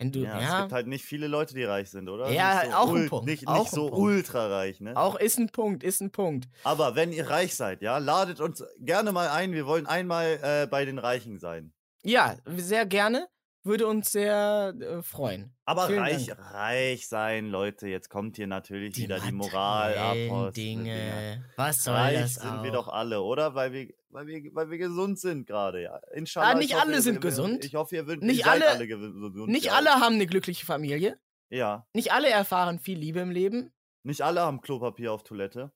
[0.03, 2.29] Wenn du, Ja, ja, es gibt halt nicht viele Leute, die reich sind, oder?
[2.29, 3.97] Ja, so auch ein Punkt, Nicht, auch nicht so Punkt.
[3.97, 4.97] ultra reich, ne?
[4.97, 6.49] auch ist ein Punkt, ist ein Punkt.
[6.65, 9.53] Aber wenn ihr reich seid, ja, ladet uns gerne mal ein.
[9.53, 11.71] Wir wollen einmal äh, bei den Reichen sein.
[12.03, 13.27] Ja, sehr gerne.
[13.65, 15.55] Würde uns sehr äh, freuen.
[15.63, 16.53] Aber Vielen reich, Dank.
[16.53, 20.53] reich sein, Leute, jetzt kommt hier natürlich wieder die Moral ab.
[20.53, 21.45] Dinge.
[21.55, 22.63] Was soll Reich das sind auch?
[22.63, 23.55] wir doch alle, oder?
[23.55, 25.99] Weil wir, weil wir, weil wir gesund sind gerade, ja.
[26.13, 26.51] Inshallah.
[26.51, 27.65] Ah, nicht ich hoffe, alle sind ihr- gesund.
[27.65, 29.47] Ich hoffe, ihr, wün- Nicht alle- alle gesund.
[29.49, 29.73] Nicht ja.
[29.73, 31.19] alle haben eine glückliche Familie.
[31.49, 31.85] Ja.
[31.93, 33.73] Nicht alle erfahren viel Liebe im Leben.
[34.03, 35.71] Nicht alle haben Klopapier auf Toilette.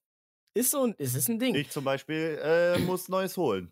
[0.56, 1.54] Ist so, ist es ein Ding.
[1.56, 3.72] Ich zum Beispiel äh, muss Neues holen.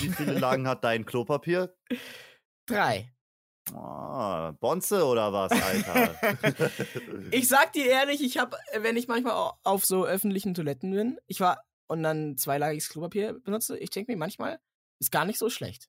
[0.00, 1.74] Wie viele Lagen hat dein Klopapier?
[2.68, 3.10] Drei.
[3.72, 6.14] Ah, Bonze oder was, Alter?
[7.30, 11.18] Ich sag dir ehrlich, ich habe, wenn ich manchmal au- auf so öffentlichen Toiletten bin,
[11.26, 14.60] ich war und dann zweilagiges Klopapier benutze, ich denke mir manchmal,
[15.00, 15.88] ist gar nicht so schlecht.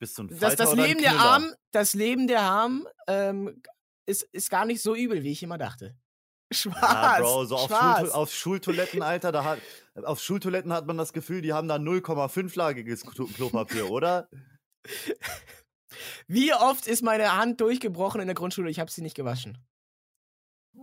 [0.00, 1.24] Bist du ein Das, Falter das oder ein Leben der Knüller?
[1.24, 3.62] Armen, das Leben der Armen ähm,
[4.06, 5.96] ist, ist gar nicht so übel, wie ich immer dachte.
[6.52, 6.76] Schwarz.
[6.82, 7.68] Ja, Bro, so auf.
[7.68, 9.58] Schul auf Schultoiletten, Alter, da hat,
[9.94, 14.28] auf Schultoiletten hat man das Gefühl, die haben da 0,5-lagiges Klo Klopapier, oder?
[16.26, 18.70] Wie oft ist meine Hand durchgebrochen in der Grundschule?
[18.70, 19.58] Ich habe sie nicht gewaschen.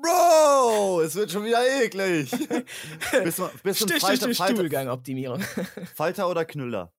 [0.02, 2.30] Bro, es wird schon wieder eklig.
[2.32, 5.42] bist du, bist du ein Stich, Falter, Stuhlgangoptimierung.
[5.96, 6.92] Falter oder Knüller?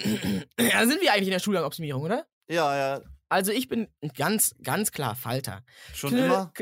[0.00, 2.26] ja, sind wir eigentlich in der Stuhlgangoptimierung, oder?
[2.48, 5.64] Ja, ja, Also ich bin ganz, ganz klar Falter.
[5.94, 6.52] schon Knüll- immer.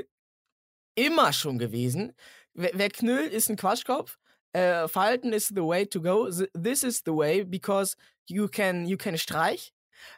[0.98, 2.14] Immer schon gewesen.
[2.54, 4.18] Wer, wer knüllt, ist ein Quatschkopf.
[4.54, 6.30] Äh, Falten is the way to go.
[6.30, 7.96] Th- This is the way because
[8.26, 9.74] you can you can streich.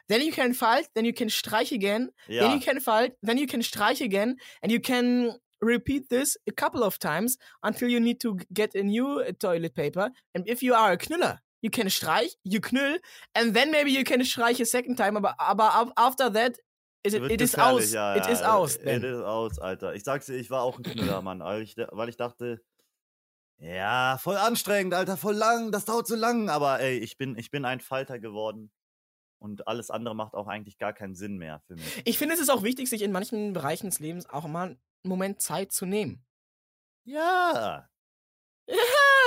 [0.07, 2.09] Then you can falt, then you can streich again.
[2.27, 6.37] Then Ja, you can falt, then you can streich again, and you can repeat this
[6.47, 10.09] a couple of times until you need to get a new uh, toilet paper.
[10.33, 12.99] And if you are a Knüller, you can streich, you knüll,
[13.35, 15.17] and then maybe you can streich a second time.
[15.17, 16.57] Aber, aber af- after that,
[17.03, 17.91] it, it is aus.
[17.91, 18.75] Ja, it ja, is aus.
[18.75, 19.03] It Then.
[19.03, 19.93] is aus, Alter.
[19.93, 22.61] Ich sag's dir, ich war auch ein Knüller, Mann, weil ich, weil ich dachte,
[23.57, 26.49] ja, voll anstrengend, Alter, voll lang, das dauert so lang.
[26.49, 28.71] Aber ey, ich bin, ich bin ein Falter geworden.
[29.39, 32.01] Und alles andere macht auch eigentlich gar keinen Sinn mehr für mich.
[32.05, 34.79] Ich finde, es ist auch wichtig, sich in manchen Bereichen des Lebens auch mal einen
[35.03, 36.25] Moment Zeit zu nehmen.
[37.05, 37.89] Ja.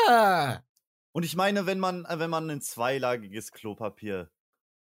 [0.07, 0.61] Ah,
[1.13, 4.31] Und ich meine, wenn man, äh, wenn man ein zweilagiges Klopapier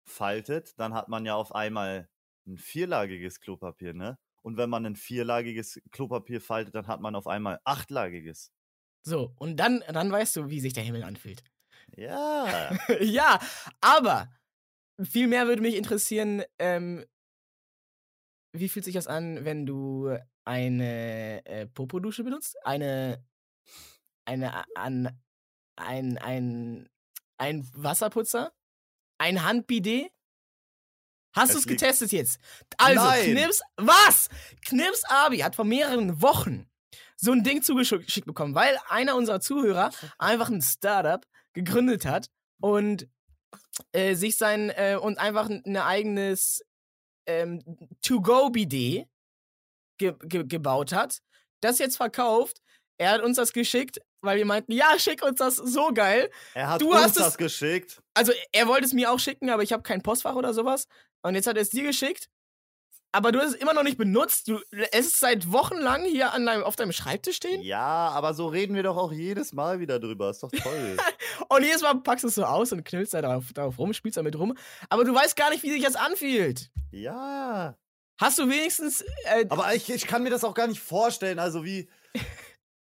[0.04, 2.08] faltet, dann hat man ja auf einmal
[2.46, 4.18] ein vierlagiges Klopapier, ne?
[4.42, 8.52] Und wenn man ein vierlagiges Klopapier faltet, dann hat man auf einmal achtlagiges.
[9.02, 11.42] so, und dann, dann weißt du, wie sich der Himmel anfühlt.
[11.96, 12.70] Ja.
[13.00, 13.38] ja,
[13.80, 14.30] aber
[15.04, 17.04] viel mehr würde mich interessieren, ähm,
[18.52, 22.56] wie fühlt sich das an, wenn du eine äh, Popodusche benutzt?
[22.64, 23.24] Eine,
[24.24, 25.20] eine, an,
[25.76, 26.88] ein, ein,
[27.38, 28.52] ein Wasserputzer?
[29.18, 30.10] Ein Handbidet?
[31.32, 32.40] Hast du es getestet jetzt?
[32.76, 33.36] Also, Nein.
[33.36, 34.28] Knips, was?
[34.64, 36.68] Knips Abi hat vor mehreren Wochen
[37.16, 43.08] so ein Ding zugeschickt bekommen, weil einer unserer Zuhörer einfach ein Startup gegründet hat und
[43.92, 46.62] äh, sich sein äh, und einfach ein ein eigenes
[47.26, 47.62] ähm,
[48.02, 49.06] To-Go-Bidet
[49.98, 51.18] ge ge gebaut hat,
[51.60, 52.60] das jetzt verkauft.
[52.98, 56.30] Er hat uns das geschickt, weil wir meinten, ja, schick uns das, so geil.
[56.54, 58.02] Er hat Du uns hast es- das geschickt.
[58.14, 60.86] Also er wollte es mir auch schicken, aber ich habe kein Postfach oder sowas.
[61.22, 62.28] Und jetzt hat er es dir geschickt.
[63.12, 64.46] Aber du hast es immer noch nicht benutzt.
[64.48, 64.60] Du,
[64.92, 67.60] es ist seit Wochen lang hier an deinem, auf deinem Schreibtisch stehen.
[67.62, 70.30] Ja, aber so reden wir doch auch jedes Mal wieder drüber.
[70.30, 70.96] Ist doch toll.
[71.48, 74.16] Und jedes Mal packst du es so aus und knüllst da darauf, darauf rum, spielst
[74.16, 74.56] damit rum.
[74.88, 76.70] Aber du weißt gar nicht, wie sich das anfühlt.
[76.92, 77.76] ja.
[78.18, 79.00] Hast du wenigstens.
[79.24, 81.88] Äh, Aber ich, ich kann mir das auch gar nicht vorstellen, also wie,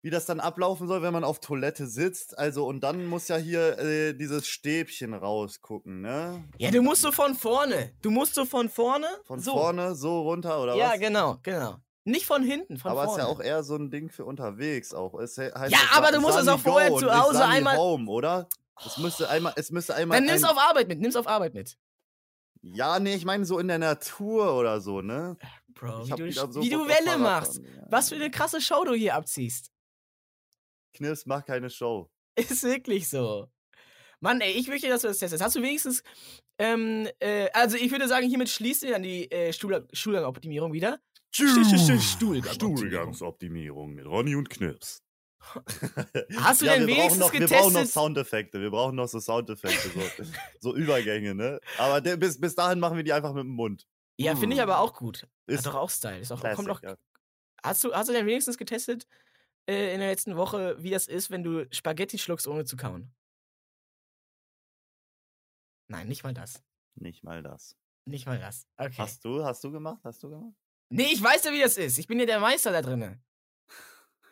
[0.03, 2.39] wie das dann ablaufen soll, wenn man auf Toilette sitzt.
[2.39, 6.45] Also, und dann muss ja hier äh, dieses Stäbchen rausgucken, ne?
[6.59, 7.93] ja, du musst so von vorne.
[8.03, 9.07] Du musst so von vorne.
[9.25, 9.53] Von so.
[9.53, 11.01] vorne so runter oder Ja, was?
[11.01, 11.77] genau, genau.
[12.05, 13.29] Nicht von hinten, von aber es ist vorne.
[13.29, 15.15] ja auch eher so ein Ding für unterwegs auch.
[15.19, 18.49] Es he- heißt Ja, aber du musst es auch vorher zu Hause einmal- Home, oder?
[18.87, 20.19] Es müsste einmal, es müsste einmal.
[20.19, 21.77] Dann nimm's ein, auf Arbeit mit, nimm's auf Arbeit mit.
[22.63, 25.37] Ja, nee, ich meine so in der Natur oder so, ne?
[25.75, 27.59] Bro, wie du, so wie du Welle machst.
[27.59, 27.83] ja.
[27.91, 29.71] Was für eine krasse Show du hier abziehst.
[30.95, 32.11] Knips macht keine Show.
[32.37, 33.49] Ist wirklich so.
[34.21, 35.43] Mann, ey, ich möchte, dass du das testest.
[35.43, 36.03] Hast du wenigstens,
[36.59, 40.99] ähm, äh, also ich würde sagen, hiermit schließt du dann die äh, Stuhl Stuhlgangoptimierung wieder.
[41.31, 45.05] Stuhlgangsoptimierung mit Ronny und Knips.
[46.37, 47.93] Hast du ja, denn wenigstens noch, Wir brauchen noch getestet?
[47.93, 48.61] Soundeffekte.
[48.61, 50.01] Wir brauchen noch so Soundeffekte, so,
[50.61, 51.61] so Übergänge, ne?
[51.79, 53.87] Aber der, bis, bis dahin machen wir die einfach mit dem Mund.
[54.17, 55.29] Ja, finde ich aber auch gut.
[55.47, 56.19] Ist Hat doch auch Style.
[56.19, 56.97] Ist auch, Classic, kommt doch, ja.
[57.63, 59.07] hast, du, hast du denn wenigstens getestet
[59.69, 63.15] äh, in der letzten Woche, wie das ist, wenn du Spaghetti schluckst, ohne zu kauen?
[65.89, 66.63] Nein, nicht mal das.
[66.97, 67.77] Nicht mal das.
[68.05, 68.67] Nicht mal das.
[68.77, 68.95] Okay.
[68.99, 70.01] Hast du, hast du gemacht?
[70.05, 70.55] Hast du gemacht?
[70.91, 71.99] Nee, ich weiß ja, wie das ist.
[71.99, 73.23] Ich bin ja der Meister da drinnen.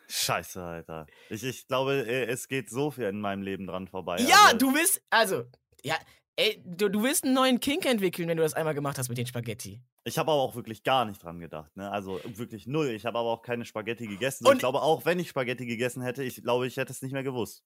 [0.07, 1.05] Scheiße, Alter.
[1.29, 4.17] Ich, ich glaube, äh, es geht so viel in meinem Leben dran vorbei.
[4.21, 5.45] Ja, also, du willst, also,
[5.83, 5.95] ja,
[6.37, 9.17] ey, du, du willst einen neuen Kink entwickeln, wenn du das einmal gemacht hast mit
[9.17, 9.81] den Spaghetti.
[10.05, 11.91] Ich habe aber auch wirklich gar nicht dran gedacht, ne?
[11.91, 12.89] Also wirklich null.
[12.89, 14.47] Ich habe aber auch keine Spaghetti gegessen.
[14.47, 17.11] Und ich glaube, auch wenn ich Spaghetti gegessen hätte, ich glaube, ich hätte es nicht
[17.11, 17.63] mehr gewusst.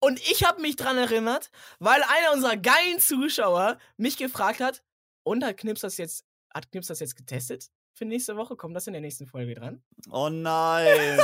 [0.00, 4.82] Und ich habe mich dran erinnert, weil einer unserer geilen Zuschauer mich gefragt hat,
[5.24, 8.56] und hat Knips das jetzt, hat Knips das jetzt getestet für nächste Woche?
[8.56, 9.82] Kommt das in der nächsten Folge dran?
[10.10, 11.18] Oh nein!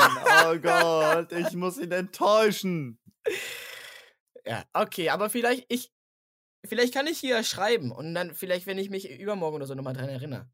[0.47, 3.01] Oh Gott, ich muss ihn enttäuschen.
[4.45, 5.93] Ja, okay, aber vielleicht, ich,
[6.65, 9.95] vielleicht kann ich hier schreiben und dann vielleicht, wenn ich mich übermorgen oder so nochmal
[9.95, 10.51] dran erinnere.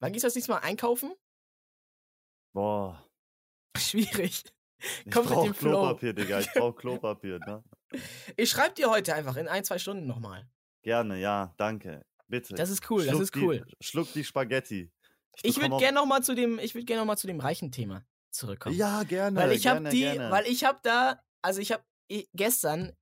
[0.00, 1.14] Wann gehst du das nächste Mal einkaufen?
[2.52, 3.04] Boah.
[3.76, 4.44] Schwierig.
[5.04, 5.70] Ich Kommt mit brauch dem Flow.
[5.70, 6.40] Klopapier, Digga.
[6.40, 7.64] Ich brauch Klopapier, ne?
[8.36, 10.48] Ich schreib dir heute einfach in ein, zwei Stunden nochmal.
[10.82, 12.04] Gerne, ja, danke.
[12.28, 12.54] Bitte.
[12.54, 13.66] Das ist cool, das Schluck ist die, cool.
[13.80, 14.92] Schluck die Spaghetti.
[15.42, 17.72] Ich bekomm würde gerne nochmal zu dem, ich würde gerne noch mal zu dem reichen
[17.72, 18.76] Thema zurückkommen.
[18.76, 19.36] Ja, gerne.
[19.36, 20.30] weil ich habe gerne, die, gerne.
[20.30, 21.82] weil ich habe da, also ich habe
[22.34, 22.92] gestern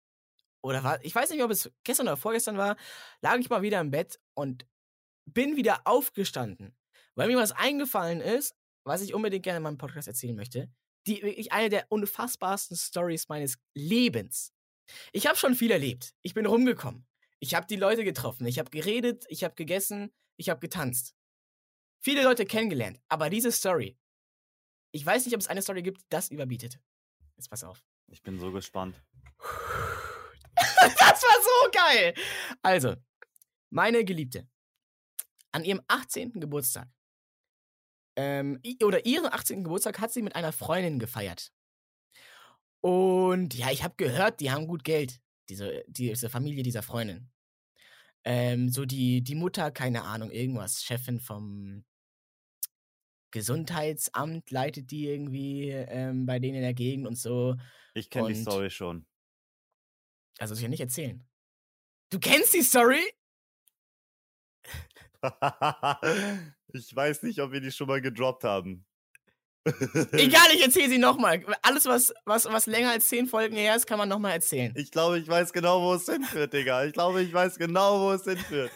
[0.62, 2.76] oder war, ich weiß nicht, ob es gestern oder vorgestern war,
[3.20, 4.66] lag ich mal wieder im Bett und
[5.26, 6.76] bin wieder aufgestanden,
[7.14, 10.70] weil mir was eingefallen ist, was ich unbedingt gerne in meinem Podcast erzählen möchte.
[11.06, 14.52] Die wirklich eine der unfassbarsten Stories meines Lebens.
[15.12, 16.14] Ich habe schon viel erlebt.
[16.22, 17.06] Ich bin rumgekommen.
[17.40, 18.46] Ich habe die Leute getroffen.
[18.46, 19.24] Ich habe geredet.
[19.28, 20.12] Ich habe gegessen.
[20.36, 21.14] Ich habe getanzt.
[22.00, 23.00] Viele Leute kennengelernt.
[23.08, 23.98] Aber diese Story,
[24.92, 26.78] ich weiß nicht, ob es eine Story gibt, das überbietet.
[27.36, 27.84] Jetzt pass auf.
[28.08, 29.02] Ich bin so gespannt.
[30.56, 32.14] das war so geil.
[32.62, 32.96] Also,
[33.70, 34.48] meine Geliebte,
[35.52, 36.32] an ihrem 18.
[36.40, 36.88] Geburtstag,
[38.16, 39.64] ähm, oder ihren 18.
[39.64, 41.52] Geburtstag hat sie mit einer Freundin gefeiert.
[42.80, 47.30] Und ja, ich habe gehört, die haben gut Geld, diese, diese Familie dieser Freundin.
[48.24, 51.84] Ähm, so die, die Mutter, keine Ahnung, irgendwas, Chefin vom
[53.30, 57.56] Gesundheitsamt leitet die irgendwie ähm, bei denen in der Gegend und so.
[57.94, 59.06] Ich kenne die Story schon.
[60.42, 61.24] Also, ich ja nicht erzählen.
[62.10, 63.00] Du kennst die Story?
[66.72, 68.84] ich weiß nicht, ob wir die schon mal gedroppt haben.
[69.64, 71.44] Egal, ich erzähle sie nochmal.
[71.62, 74.72] Alles, was, was, was länger als zehn Folgen her ist, kann man nochmal erzählen.
[74.76, 76.84] Ich glaube, ich weiß genau, wo es hinführt, Digga.
[76.86, 78.72] Ich glaube, ich weiß genau, wo es hinführt.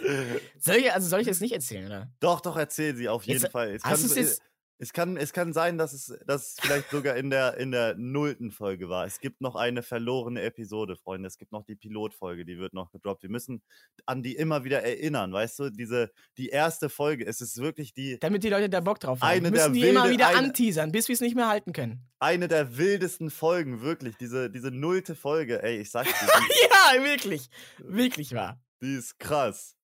[0.60, 2.08] Soll ich, also soll ich jetzt nicht erzählen, oder?
[2.20, 3.74] Doch, doch, erzähl sie auf jeden Jetzt- Fall.
[3.74, 4.40] Es hast du's so- jetzt-
[4.78, 7.94] es, kann, es kann sein, dass es, dass es vielleicht sogar in der, in der
[7.96, 9.06] nullten Folge war.
[9.06, 11.26] Es gibt noch eine verlorene Episode, Freunde.
[11.28, 13.22] Es gibt noch die Pilotfolge, die wird noch gedroppt.
[13.22, 13.62] Wir müssen
[14.04, 15.70] an die immer wieder erinnern, weißt du?
[15.70, 19.28] Diese, die erste Folge, es ist wirklich die, Damit die Leute da Bock drauf haben.
[19.28, 21.48] Eine Wir müssen der die immer wilde- wieder eine- anteasern, bis wir es nicht mehr
[21.48, 22.06] halten können.
[22.18, 24.16] eine der wildesten Folgen, wirklich.
[24.16, 26.26] Diese, diese nullte Folge, ey, ich sag's dir,
[26.96, 27.48] Ja, wirklich.
[27.78, 28.60] Wirklich wahr.
[28.82, 29.74] die ist krass.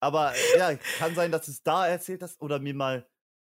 [0.00, 3.06] Aber ja, kann sein, dass du es da erzählt hast oder mir mal,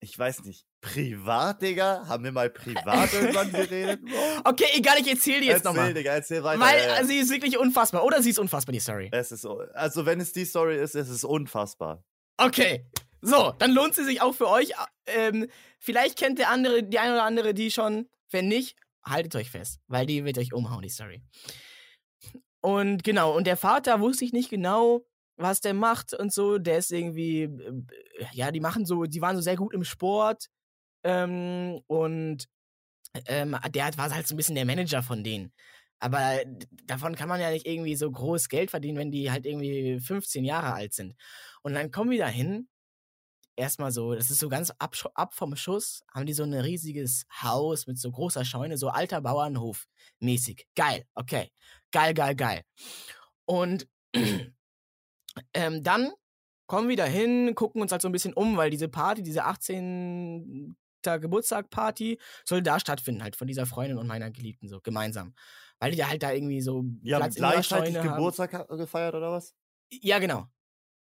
[0.02, 2.08] ich weiß nicht, privat, Digga?
[2.08, 4.02] Haben wir mal privat irgendwann geredet?
[4.06, 4.50] Bro?
[4.50, 5.94] Okay, egal, ich erzähle die jetzt erzähl, nochmal.
[5.94, 6.62] Digga, erzähl weiter.
[6.62, 8.04] Weil ja, also, sie ist wirklich unfassbar.
[8.06, 9.10] Oder sie ist unfassbar, die Story.
[9.12, 12.04] es ist, so- also wenn es die Story ist, es ist unfassbar.
[12.38, 12.86] Okay.
[13.22, 14.72] So, dann lohnt sie sich auch für euch.
[15.06, 15.48] Ähm,
[15.80, 18.08] vielleicht kennt der andere, die eine oder andere die schon.
[18.32, 21.22] Wenn nicht, haltet euch fest, weil die wird euch umhauen, die Story.
[22.62, 25.06] Und genau, und der Vater wusste ich nicht genau,
[25.40, 26.58] was der macht und so.
[26.58, 27.84] Der ist irgendwie, äh,
[28.34, 30.48] ja, die machen so, die waren so sehr gut im Sport.
[31.04, 32.48] Ähm, und
[33.28, 35.54] ähm, der war halt so ein bisschen der Manager von denen.
[36.00, 36.40] Aber
[36.86, 40.46] davon kann man ja nicht irgendwie so groß Geld verdienen, wenn die halt irgendwie 15
[40.46, 41.16] Jahre alt sind.
[41.62, 42.68] Und dann kommen wir da hin.
[43.58, 47.26] Erstmal so, das ist so ganz ab, ab vom Schuss, haben die so ein riesiges
[47.42, 49.86] Haus mit so großer Scheune, so alter Bauernhof
[50.20, 50.66] mäßig.
[50.76, 51.52] Geil, okay.
[51.92, 52.64] Geil, geil, geil.
[53.46, 53.88] Und
[55.54, 56.12] ähm, dann
[56.68, 59.44] kommen wir da hin, gucken uns halt so ein bisschen um, weil diese Party, diese
[59.46, 60.76] 18.
[61.04, 65.34] Geburtstag-Party soll da stattfinden, halt von dieser Freundin und meiner Geliebten, so gemeinsam.
[65.80, 68.10] Weil die da halt da irgendwie so haben Platz gleichzeitig haben.
[68.10, 69.56] Geburtstag ha- gefeiert oder was?
[69.92, 70.48] Ja, genau.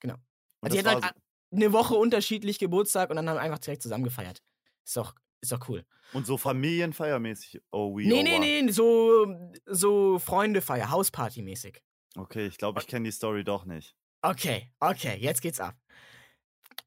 [0.02, 0.16] Genau.
[0.16, 1.14] Und Also die war halt
[1.52, 4.44] eine Woche unterschiedlich Geburtstag und dann haben wir einfach direkt zusammen gefeiert.
[4.86, 5.86] Ist doch, ist doch cool.
[6.14, 7.62] und so familienfeiermäßig.
[7.72, 9.26] Oh, we Nee, oh, nee, nee, so,
[9.66, 11.78] so Freundefeier, Hausparty-mäßig.
[12.18, 13.96] Okay, ich glaube, ich kenne die Story doch nicht.
[14.22, 15.76] Okay, okay, jetzt geht's ab.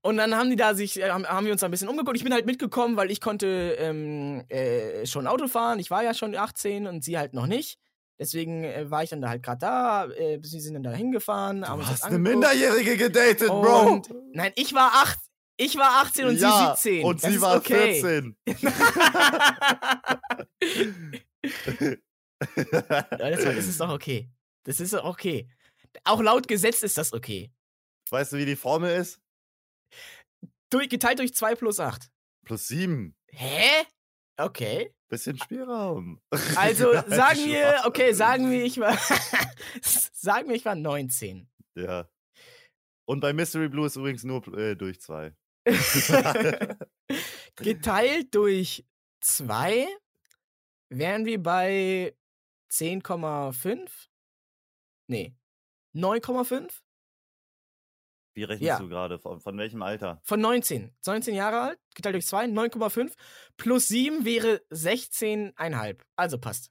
[0.03, 2.17] Und dann haben die da sich, äh, haben, wir uns da ein bisschen umgeguckt.
[2.17, 5.79] Ich bin halt mitgekommen, weil ich konnte ähm, äh, schon Auto fahren.
[5.79, 7.79] Ich war ja schon 18 und sie halt noch nicht.
[8.19, 10.07] Deswegen äh, war ich dann da halt gerade da.
[10.07, 11.63] Äh, sie sind dann da hingefahren.
[11.63, 12.19] Du hast eine.
[12.19, 13.81] Minderjährige gedatet, Bro!
[13.93, 15.19] Und, nein, ich war 8.
[15.59, 17.05] Ich war 18 und ja, sie 17.
[17.05, 18.01] Und Das sie war okay.
[18.01, 18.37] 14.
[22.57, 24.31] Ja, das, war- das ist doch okay.
[24.65, 25.49] Das ist doch okay.
[26.05, 27.53] Auch laut Gesetz ist das okay.
[28.11, 29.21] Weißt du, wie die Formel ist?
[30.71, 32.11] Durch, geteilt durch 2 plus 8.
[32.45, 33.17] Plus 7.
[33.33, 33.85] Hä?
[34.37, 34.95] Okay.
[35.09, 36.21] Bisschen Spielraum.
[36.57, 38.97] Also sagen wir, okay, sagen wir, ich war.
[39.83, 41.49] sagen wir, ich war 19.
[41.75, 42.09] Ja.
[43.07, 45.35] Und bei Mystery Blue ist übrigens nur äh, durch 2.
[47.57, 48.87] Geteilt durch
[49.21, 49.89] 2
[50.89, 52.17] wären wir bei
[52.73, 54.09] 10,5?
[55.09, 55.35] Nee.
[55.95, 56.71] 9,5?
[58.35, 58.79] Wie rechnest Ja.
[58.79, 59.19] du gerade?
[59.19, 60.21] Von, von welchem Alter?
[60.25, 60.95] Von 19.
[61.05, 63.13] 19 Jahre alt, geteilt durch 2, 9,5.
[63.57, 66.01] Plus 7 wäre 16,5.
[66.17, 66.71] Also passt.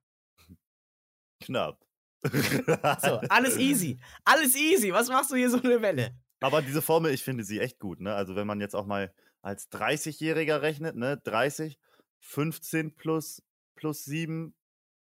[1.42, 1.86] Knapp.
[3.02, 3.98] So, alles easy.
[4.26, 4.92] Alles easy.
[4.94, 6.18] Was machst du hier so eine Welle?
[6.42, 8.14] Aber diese Formel, ich finde sie echt gut, ne?
[8.14, 11.18] Also wenn man jetzt auch mal als 30-Jähriger rechnet, ne?
[11.24, 11.78] 30,
[12.20, 13.42] 15 plus,
[13.76, 14.54] plus 7,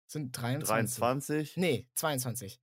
[0.06, 0.66] Sind 23.
[0.98, 1.56] 23.
[1.56, 2.60] Nee, 22.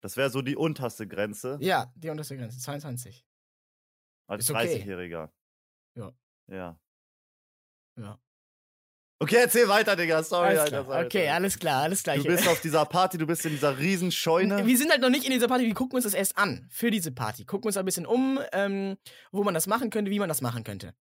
[0.00, 2.58] Das wäre so die unterste Grenze Ja, die unterste Grenze.
[2.60, 3.24] 22.
[4.28, 4.82] als okay.
[4.84, 5.30] 30-Jähriger.
[5.94, 6.12] Ja.
[6.48, 6.80] Ja.
[7.96, 8.20] Ja.
[9.20, 10.22] Okay, erzähl weiter, Digga.
[10.22, 10.84] Sorry, Alles Alter.
[10.84, 12.16] sorry, Okay, alles klar, alles klar.
[12.16, 14.64] Du bist auf dieser Party, du bist in dieser riesen Scheune.
[14.64, 16.92] Wir sind halt noch nicht in dieser Party, wir gucken uns das erst an für
[16.92, 17.44] diese Party.
[17.44, 18.96] Gucken uns ein bisschen um, ähm,
[19.32, 20.94] wo man das machen könnte, wie man das machen könnte.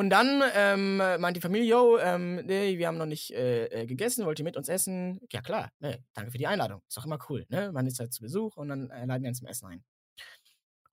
[0.00, 3.86] Und dann ähm, meint die Familie, yo, ähm, nee, wir haben noch nicht äh, äh,
[3.86, 5.20] gegessen, wollt ihr mit uns essen?
[5.30, 6.80] Ja klar, ne, danke für die Einladung.
[6.88, 7.70] Ist doch immer cool, ne?
[7.70, 9.84] Man ist halt zu Besuch und dann äh, laden wir uns zum Essen ein.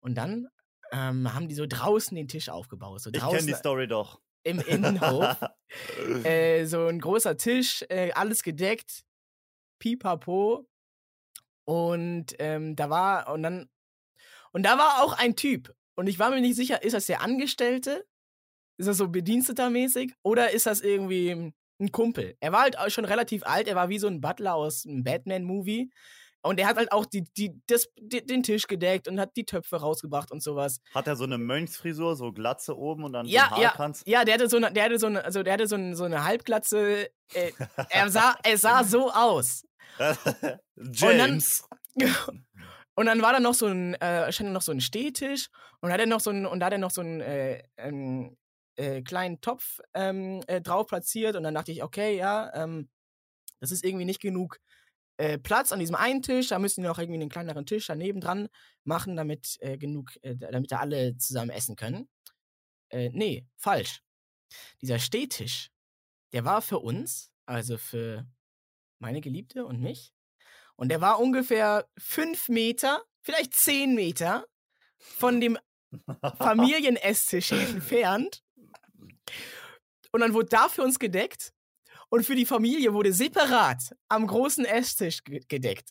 [0.01, 0.49] Und dann
[0.91, 2.99] ähm, haben die so draußen den Tisch aufgebaut.
[2.99, 4.19] So ich draußen kenne die Story doch.
[4.43, 5.41] im Innenhof.
[6.25, 9.05] äh, so ein großer Tisch, äh, alles gedeckt,
[9.79, 10.67] pipapo.
[11.63, 13.69] Und ähm, da war, und dann,
[14.51, 15.73] und da war auch ein Typ.
[15.95, 18.05] Und ich war mir nicht sicher, ist das der Angestellte?
[18.77, 20.13] Ist das so Bediensteter-mäßig?
[20.23, 22.35] Oder ist das irgendwie ein Kumpel?
[22.39, 25.03] Er war halt auch schon relativ alt, er war wie so ein Butler aus einem
[25.03, 25.89] Batman-Movie.
[26.43, 29.43] Und er hat halt auch die, die, das, die, den Tisch gedeckt und hat die
[29.43, 30.79] Töpfe rausgebracht und sowas.
[30.93, 34.03] Hat er so eine Mönchsfrisur, so Glatze oben und dann Ja, so ein ja, Haarkranz?
[34.05, 36.03] ja, der hatte so eine, der hatte so eine, also der hatte so eine, so
[36.05, 37.09] eine Halbglatze.
[37.33, 37.51] Äh,
[37.89, 39.63] er sah, er sah so aus.
[40.75, 41.67] James.
[42.95, 45.49] Und dann war da noch so ein, äh, stand noch so ein Stehtisch
[45.81, 48.35] und hat er noch so ein, und da hat er noch so einen äh, ähm,
[48.77, 52.89] äh, kleinen Topf ähm, äh, drauf platziert und dann dachte ich, okay, ja, ähm,
[53.59, 54.59] das ist irgendwie nicht genug
[55.17, 58.21] äh, Platz an diesem einen Tisch, da müssen wir noch irgendwie einen kleineren Tisch daneben
[58.21, 58.49] dran
[58.83, 62.09] machen, damit äh, genug, äh, damit da alle zusammen essen können.
[62.89, 64.01] Nee, falsch.
[64.81, 65.71] Dieser Stehtisch,
[66.31, 68.25] der war für uns, also für
[68.99, 70.13] meine Geliebte und mich,
[70.77, 74.47] und der war ungefähr fünf Meter, vielleicht zehn Meter
[74.99, 75.57] von dem
[76.37, 78.41] Familienesstisch entfernt.
[80.11, 81.51] Und dann wurde da für uns gedeckt.
[82.09, 85.89] Und für die Familie wurde separat am großen Esstisch ge- gedeckt.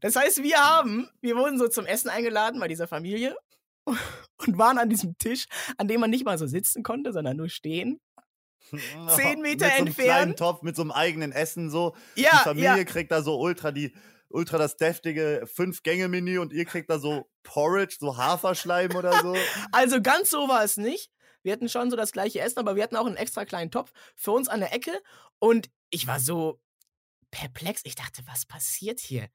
[0.00, 3.36] Das heißt, wir haben, wir wurden so zum Essen eingeladen bei dieser Familie
[3.86, 5.46] und waren an diesem Tisch,
[5.78, 8.00] an dem man nicht mal so sitzen konnte, sondern nur stehen.
[9.16, 10.38] zehn Meter mit so einem kleinen entfernt.
[10.38, 11.96] Topf, mit so einem eigenen Essen so.
[12.16, 13.94] die Ja, Familie ja, kriegt da so ultra die
[14.30, 19.34] ultra das deftige Fünf-Gänge-Menü und ihr kriegt da so Porridge, so Haferschleim oder so.
[19.72, 21.10] Also ganz so war es nicht.
[21.42, 23.92] Wir hatten schon so das gleiche Essen, aber wir hatten auch einen extra kleinen Topf
[24.16, 25.02] für uns an der Ecke.
[25.38, 26.60] Und ich war so
[27.30, 27.82] perplex.
[27.84, 29.28] Ich dachte, was passiert hier?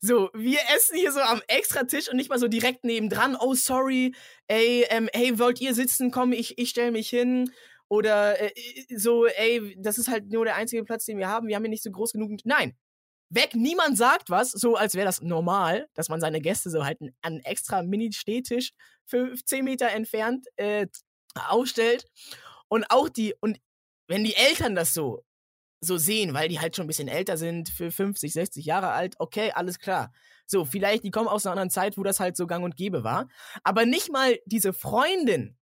[0.00, 3.36] So, wir essen hier so am extra Tisch und nicht mal so direkt nebendran.
[3.40, 4.14] Oh, sorry.
[4.46, 6.10] Ey, ähm, hey, wollt ihr sitzen?
[6.10, 7.50] Komm, ich, ich stelle mich hin.
[7.88, 8.52] Oder äh,
[8.96, 11.48] so, ey, das ist halt nur der einzige Platz, den wir haben.
[11.48, 12.30] Wir haben hier nicht so groß genug.
[12.44, 12.76] Nein.
[13.30, 16.98] Weg, niemand sagt was, so als wäre das normal, dass man seine Gäste so halt
[17.20, 18.72] an extra Mini-Stehtisch
[19.06, 20.86] 15 Meter entfernt äh,
[21.38, 22.06] aufstellt.
[22.68, 23.60] Und auch die, und
[24.08, 25.24] wenn die Eltern das so,
[25.80, 29.14] so sehen, weil die halt schon ein bisschen älter sind, für 50, 60 Jahre alt,
[29.18, 30.12] okay, alles klar.
[30.46, 33.04] So, vielleicht, die kommen aus einer anderen Zeit, wo das halt so gang und gäbe
[33.04, 33.28] war.
[33.62, 35.56] Aber nicht mal diese Freundin,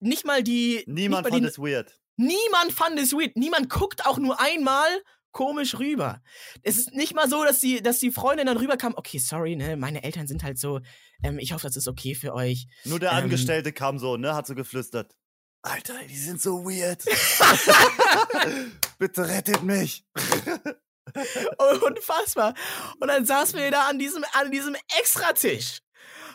[0.00, 0.84] nicht mal die.
[0.86, 2.00] Niemand nicht mal fand die, es weird.
[2.16, 3.36] Niemand fand es weird.
[3.36, 4.88] Niemand guckt auch nur einmal
[5.34, 6.22] komisch rüber.
[6.62, 9.76] Es ist nicht mal so, dass die, dass die Freundin dann rüberkam, okay, sorry, ne,
[9.76, 10.80] meine Eltern sind halt so,
[11.22, 12.66] ähm, ich hoffe, das ist okay für euch.
[12.84, 13.24] Nur der Ähm.
[13.24, 15.14] Angestellte kam so, ne, hat so geflüstert.
[15.62, 17.04] Alter, die sind so weird.
[18.98, 20.04] Bitte rettet mich.
[21.86, 22.54] Unfassbar.
[23.00, 25.80] Und dann saßen wir da an diesem, an diesem Extratisch.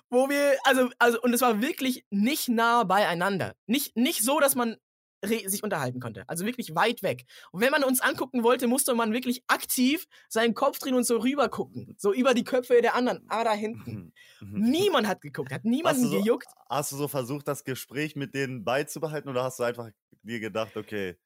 [0.10, 3.54] Wo wir, also, also, und es war wirklich nicht nah beieinander.
[3.68, 4.78] Nicht, nicht so, dass man
[5.22, 6.24] sich unterhalten konnte.
[6.28, 7.26] Also wirklich weit weg.
[7.52, 11.18] Und wenn man uns angucken wollte, musste man wirklich aktiv seinen Kopf drehen und so
[11.18, 11.96] rüber gucken.
[11.98, 13.24] So über die Köpfe der anderen.
[13.28, 14.14] Ah, da hinten.
[14.42, 16.48] Niemand hat geguckt, hat niemanden Hast so- gejuckt.
[16.70, 19.90] Hast du so versucht, das Gespräch mit denen beizubehalten oder hast du einfach
[20.24, 21.18] dir gedacht, okay,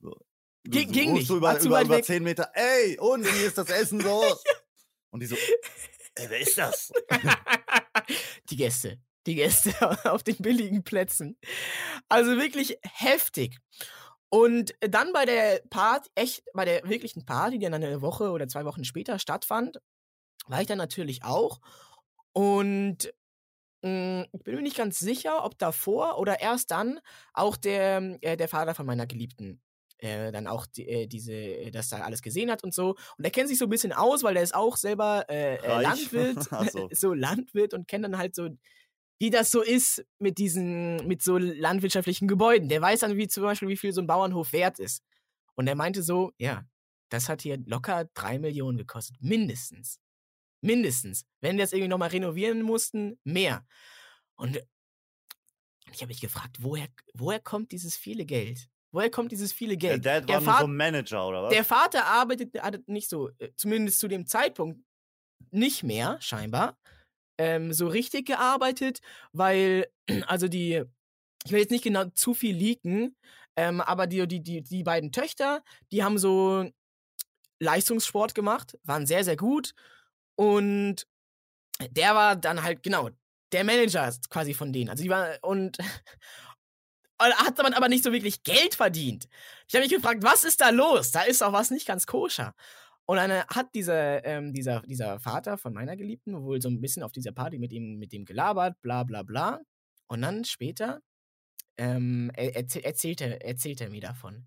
[0.00, 0.14] so.
[0.62, 2.04] Du, Ging- nicht, Du war über, zu über, über weg.
[2.04, 4.22] 10 Meter, ey, und wie ist das Essen so?
[5.10, 5.34] Und die so,
[6.16, 6.92] Ey, wer ist das?
[8.50, 8.98] die Gäste.
[9.30, 9.72] Die Gäste
[10.12, 11.38] auf den billigen Plätzen.
[12.08, 13.58] Also wirklich heftig.
[14.28, 18.48] Und dann bei der Party, echt, bei der wirklichen Party, die dann eine Woche oder
[18.48, 19.78] zwei Wochen später stattfand,
[20.48, 21.60] war ich dann natürlich auch.
[22.32, 23.14] Und
[23.82, 26.98] mh, ich bin mir nicht ganz sicher, ob davor oder erst dann
[27.32, 29.62] auch der, äh, der Vater von meiner Geliebten
[29.98, 32.96] äh, dann auch die, äh, diese, das da alles gesehen hat und so.
[33.18, 35.82] Und er kennt sich so ein bisschen aus, weil er ist auch selber äh, äh.
[35.82, 36.88] Landwirt, so.
[36.92, 38.48] so Landwirt und kennt dann halt so,
[39.20, 42.70] wie das so ist mit diesen, mit so landwirtschaftlichen Gebäuden.
[42.70, 45.04] Der weiß dann, wie zum Beispiel, wie viel so ein Bauernhof wert ist.
[45.54, 46.64] Und er meinte so, ja,
[47.10, 49.18] das hat hier locker drei Millionen gekostet.
[49.20, 50.00] Mindestens.
[50.62, 51.26] Mindestens.
[51.42, 53.66] Wenn wir das irgendwie nochmal renovieren mussten, mehr.
[54.36, 54.56] Und
[55.92, 58.70] ich habe mich gefragt, woher, woher kommt dieses viele Geld?
[58.90, 60.06] Woher kommt dieses viele Der Geld?
[60.06, 61.52] Dad der, war so ein Manager, oder was?
[61.52, 64.80] der Vater arbeitet, arbeitet nicht so, äh, zumindest zu dem Zeitpunkt
[65.50, 66.78] nicht mehr, scheinbar,
[67.40, 69.00] ähm, so richtig gearbeitet,
[69.32, 69.86] weil,
[70.26, 70.82] also die,
[71.44, 73.16] ich will jetzt nicht genau zu viel leaken,
[73.56, 76.70] ähm, aber die, die, die, die beiden Töchter, die haben so
[77.58, 79.72] Leistungssport gemacht, waren sehr, sehr gut
[80.36, 81.06] und
[81.90, 83.08] der war dann halt, genau,
[83.52, 84.90] der Manager quasi von denen.
[84.90, 85.78] Also die war, und
[87.18, 89.28] hat man aber nicht so wirklich Geld verdient.
[89.66, 91.10] Ich habe mich gefragt, was ist da los?
[91.10, 92.54] Da ist doch was nicht ganz koscher.
[93.10, 96.80] Und dann äh, hat dieser, ähm, dieser, dieser Vater von meiner Geliebten wohl so ein
[96.80, 99.58] bisschen auf dieser Party mit ihm, mit ihm gelabert, bla bla bla.
[100.06, 101.00] Und dann später
[101.76, 104.46] ähm, er, erzähl, erzählt, er, erzählt er mir davon.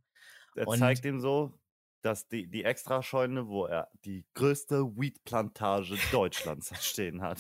[0.56, 1.60] Er und- zeigt ihm so,
[2.04, 7.40] dass die, die Extrascheune, wo er die größte Weed-Plantage Deutschlands stehen hat.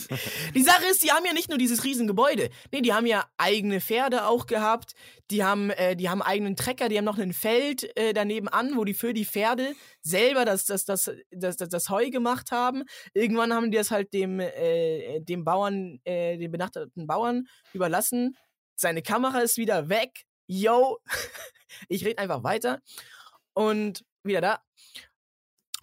[0.56, 2.50] Die Sache ist, die haben ja nicht nur dieses Riesengebäude.
[2.72, 4.94] Nee, die haben ja eigene Pferde auch gehabt.
[5.32, 8.78] Die haben, äh, die haben eigenen Trecker, die haben noch ein Feld äh, daneben an,
[8.78, 12.84] wo die für die Pferde selber das, das, das, das, das, das Heu gemacht haben.
[13.14, 18.38] Irgendwann haben die das halt dem, äh, dem Bauern, äh, dem benachteten Bauern überlassen.
[18.76, 20.24] Seine Kamera ist wieder weg.
[20.48, 21.00] Yo,
[21.90, 22.80] ich rede einfach weiter.
[23.54, 24.64] Und wieder da.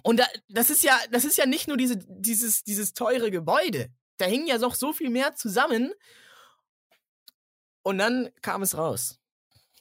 [0.03, 3.93] Und da, das ist ja, das ist ja nicht nur diese, dieses, dieses teure Gebäude.
[4.16, 5.93] Da hing ja noch so viel mehr zusammen.
[7.82, 9.20] Und dann kam es raus.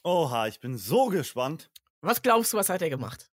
[0.02, 1.70] Oha, ich bin so gespannt.
[2.00, 3.30] Was glaubst du, was hat er gemacht?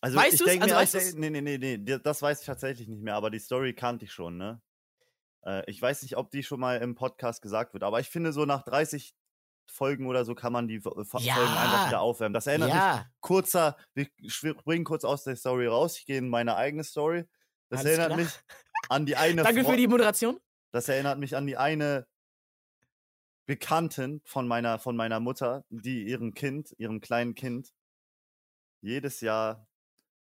[0.00, 2.46] Also Weißt ich denke Also mir, weißt ich nee, nee, nee, nee, das weiß ich
[2.46, 4.60] tatsächlich nicht mehr, aber die Story kannte ich schon, ne?
[5.44, 8.32] Äh, ich weiß nicht, ob die schon mal im Podcast gesagt wird, aber ich finde,
[8.32, 9.14] so nach 30
[9.70, 11.34] Folgen oder so kann man die Fo- Fo- Ja.
[11.34, 12.34] Folgen einfach wieder aufwärmen.
[12.34, 16.28] Das erinnert mich ja, kurzer, wir springen kurz aus der Story raus, ich gehe in
[16.28, 17.24] meine eigene Story.
[17.68, 18.18] Das Alles erinnert klar.
[18.18, 18.32] mich
[18.88, 20.38] an die eine danke Fro- für die Moderation.
[20.72, 22.06] Das erinnert mich an die eine
[23.46, 27.72] Bekannten von meiner, von meiner Mutter, die ihrem Kind, ihrem kleinen Kind,
[28.82, 29.66] jedes Jahr,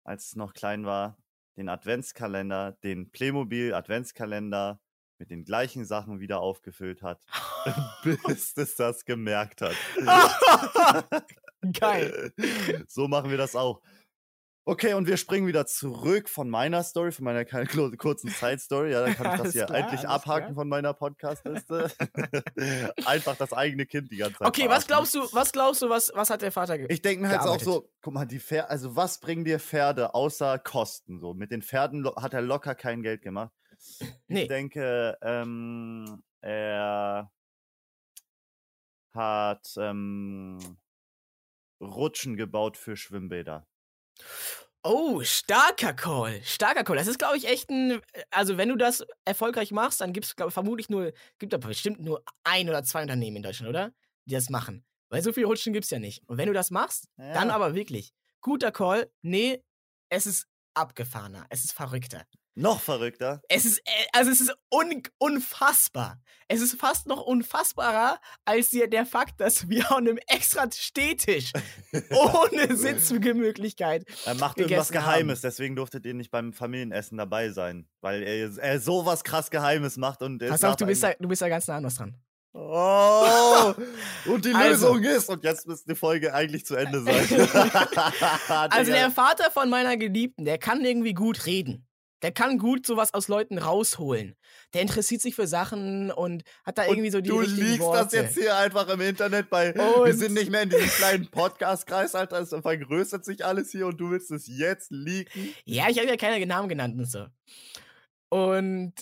[0.03, 1.17] als es noch klein war,
[1.55, 4.79] den Adventskalender, den Playmobil Adventskalender
[5.19, 7.21] mit den gleichen Sachen wieder aufgefüllt hat,
[8.03, 9.75] bis es das gemerkt hat.
[11.71, 12.33] Geil.
[12.87, 13.81] So machen wir das auch.
[14.65, 18.91] Okay, und wir springen wieder zurück von meiner Story, von meiner kurzen Side-Story.
[18.91, 20.55] Ja, dann kann ich das hier klar, endlich abhaken klar.
[20.55, 21.91] von meiner Podcast-Liste.
[23.05, 24.47] Einfach das eigene Kind die ganze Zeit.
[24.47, 27.23] Okay, was glaubst du, was glaubst du, was, was hat der Vater ge Ich denke
[27.23, 31.19] mir halt auch so, guck mal, die Pferde, also was bringen dir Pferde außer Kosten?
[31.19, 33.51] So, mit den Pferden hat er locker kein Geld gemacht.
[34.27, 34.43] Nee.
[34.43, 37.31] Ich denke, ähm, er
[39.13, 40.57] hat ähm,
[41.81, 43.67] Rutschen gebaut für Schwimmbäder.
[44.83, 46.41] Oh, starker Call.
[46.43, 46.97] Starker Call.
[46.97, 48.01] Das ist, glaube ich, echt ein.
[48.31, 51.13] Also, wenn du das erfolgreich machst, dann gibt es, glaube ich, vermutlich nur.
[51.39, 53.93] Gibt da bestimmt nur ein oder zwei Unternehmen in Deutschland, oder?
[54.25, 54.85] Die das machen.
[55.09, 56.27] Weil so viel Rutschen gibt es ja nicht.
[56.27, 57.55] Und wenn du das machst, dann Ja.
[57.55, 58.13] aber wirklich.
[58.41, 59.09] Guter Call.
[59.21, 59.63] Nee,
[60.09, 61.45] es ist abgefahrener.
[61.49, 62.25] Es ist verrückter.
[62.55, 63.41] Noch verrückter.
[63.49, 66.21] Es ist, äh, also es ist un unfassbar.
[66.47, 71.51] Es ist fast noch unfassbarer als der, Fakt, dass wir an einem extra Stehtisch
[72.11, 77.87] ohne Sitzgemöglichkeit Er macht irgendwas Geheimes, deswegen durftet ihr nicht beim Familienessen dabei sein.
[78.01, 81.41] Weil er, er sowas kraß Geheimes macht und Pass auf, du bist, da, du bist
[81.41, 82.15] da ganz nah an was dran.
[82.53, 83.73] Oh!
[84.25, 84.93] Und die Also.
[84.93, 87.49] Lösung ist, und jetzt müsste die Folge eigentlich zu Ende sein.
[88.69, 91.87] Also der Vater von meiner Geliebten, der kann irgendwie gut reden.
[92.23, 94.35] Der kann gut sowas aus Leuten rausholen.
[94.73, 98.03] Der interessiert sich für Sachen und hat da Und irgendwie so die du liegst Worte.
[98.05, 99.75] das jetzt hier einfach im Internet bei.
[99.75, 102.39] wir Und- sind nicht mehr in diesem kleinen Podcast-Kreis, Alter.
[102.39, 105.53] Es vergrößert sich alles hier und du willst es jetzt leaken.
[105.65, 107.27] Ja, ich habe ja keine Namen genannt und so.
[108.29, 108.93] Und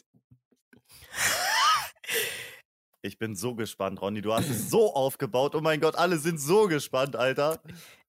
[3.03, 4.21] Ich bin so gespannt, Ronny.
[4.21, 5.55] Du hast es so aufgebaut.
[5.55, 7.61] Oh mein Gott, alle sind so gespannt, Alter.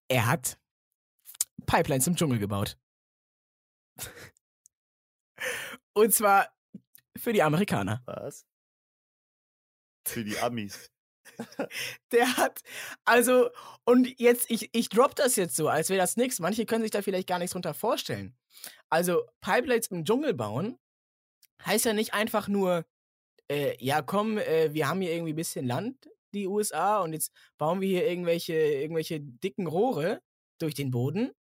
[0.08, 0.58] er hat
[1.66, 2.76] Pipelines im Dschungel gebaut.
[5.94, 6.48] Und zwar
[7.16, 8.02] für die Amerikaner.
[8.06, 8.46] Was?
[10.06, 10.90] Für die Amis.
[12.12, 12.60] Der hat,
[13.04, 13.50] also,
[13.84, 16.40] und jetzt, ich, ich drop das jetzt so, als wäre das nichts.
[16.40, 18.36] Manche können sich da vielleicht gar nichts drunter vorstellen.
[18.90, 20.78] Also, Pipelines im Dschungel bauen
[21.64, 22.84] heißt ja nicht einfach nur,
[23.50, 27.32] äh, ja, komm, äh, wir haben hier irgendwie ein bisschen Land, die USA, und jetzt
[27.58, 30.20] bauen wir hier irgendwelche, irgendwelche dicken Rohre
[30.58, 31.32] durch den Boden.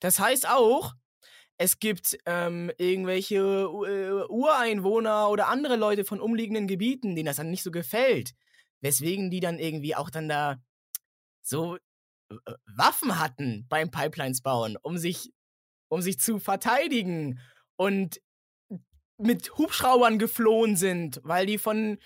[0.00, 0.94] Das heißt auch,
[1.56, 7.50] es gibt ähm, irgendwelche äh, Ureinwohner oder andere Leute von umliegenden Gebieten, denen das dann
[7.50, 8.32] nicht so gefällt.
[8.80, 10.56] Weswegen die dann irgendwie auch dann da
[11.42, 12.36] so äh,
[12.76, 15.30] Waffen hatten beim Pipelines bauen, um sich,
[15.88, 17.40] um sich zu verteidigen
[17.76, 18.20] und
[19.16, 21.98] mit Hubschraubern geflohen sind, weil die von,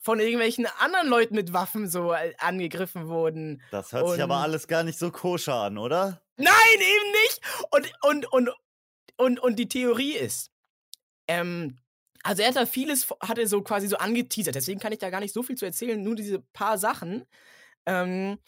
[0.00, 3.60] von irgendwelchen anderen Leuten mit Waffen so äh, angegriffen wurden.
[3.70, 6.22] Das hört sich aber Und- alles gar nicht so koscher an, oder?
[6.36, 7.40] Nein, eben nicht.
[7.70, 8.50] Und, und, und,
[9.18, 10.50] und, und die Theorie ist,
[11.28, 11.78] ähm,
[12.24, 15.10] also er hat da vieles, vo- hatte so quasi so angeteasert, deswegen kann ich da
[15.10, 17.26] gar nicht so viel zu erzählen, nur diese paar Sachen.
[17.86, 18.38] Ähm,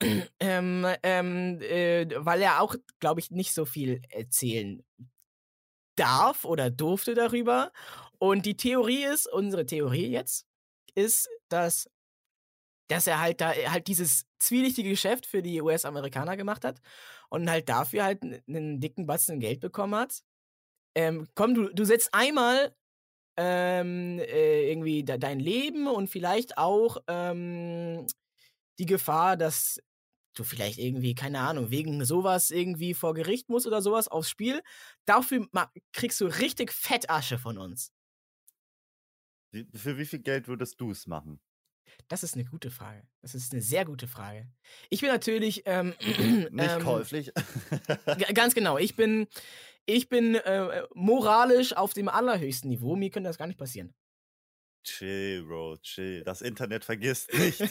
[0.40, 4.82] ähm, ähm, äh, weil er auch, glaube ich, nicht so viel erzählen
[5.96, 7.72] darf oder durfte darüber.
[8.18, 10.46] Und die Theorie ist, unsere Theorie jetzt,
[10.94, 11.88] ist, dass,
[12.88, 16.80] dass er halt da halt dieses zwielichtige Geschäft für die US-Amerikaner gemacht hat
[17.30, 20.22] und halt dafür halt einen dicken Batzen Geld bekommen hat.
[20.94, 22.74] Ähm, komm, du, du setzt einmal
[23.36, 28.06] ähm, äh, irgendwie de dein Leben und vielleicht auch ähm,
[28.78, 29.80] die Gefahr, dass
[30.34, 34.62] du vielleicht irgendwie, keine Ahnung, wegen sowas irgendwie vor Gericht musst oder sowas aufs Spiel.
[35.06, 35.48] Dafür
[35.92, 37.92] kriegst du richtig Fettasche von uns.
[39.74, 41.40] Für wie viel Geld würdest du es machen?
[42.08, 43.02] Das ist eine gute Frage.
[43.22, 44.48] Das ist eine sehr gute Frage.
[44.88, 47.32] Ich bin natürlich ähm, Nicht ähm, käuflich.
[48.34, 48.78] Ganz genau.
[48.78, 49.26] Ich bin,
[49.86, 52.96] ich bin äh, moralisch auf dem allerhöchsten Niveau.
[52.96, 53.94] Mir könnte das gar nicht passieren.
[54.82, 56.24] chill, Bro, chill.
[56.24, 57.58] Das Internet vergisst nicht.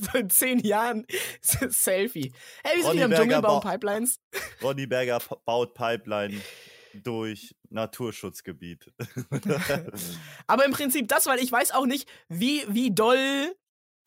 [0.00, 1.06] so in zehn Jahren
[1.40, 2.32] Selfie.
[2.64, 4.20] Hey, wir sind Ronny wieder im Berger Dschungel, bauen bau- Pipelines.
[4.62, 6.40] Ronny Berger baut Pipeline
[7.02, 8.92] durch Naturschutzgebiet.
[10.46, 13.54] Aber im Prinzip das, weil ich weiß auch nicht, wie, wie doll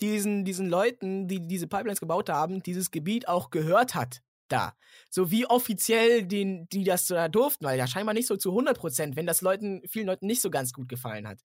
[0.01, 4.21] diesen, diesen Leuten, die diese Pipelines gebaut haben, dieses Gebiet auch gehört hat.
[4.47, 4.77] Da.
[5.09, 8.77] So wie offiziell die, die das da durften, weil ja scheinbar nicht so zu 100
[8.77, 11.39] Prozent, wenn das Leuten, vielen Leuten nicht so ganz gut gefallen hat.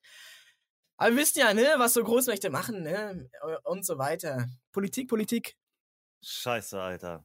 [0.98, 3.30] Aber wir wissen ja, ne, was so Großmächte machen, ne,
[3.64, 4.46] und so weiter.
[4.70, 5.56] Politik, Politik.
[6.22, 7.24] Scheiße, Alter.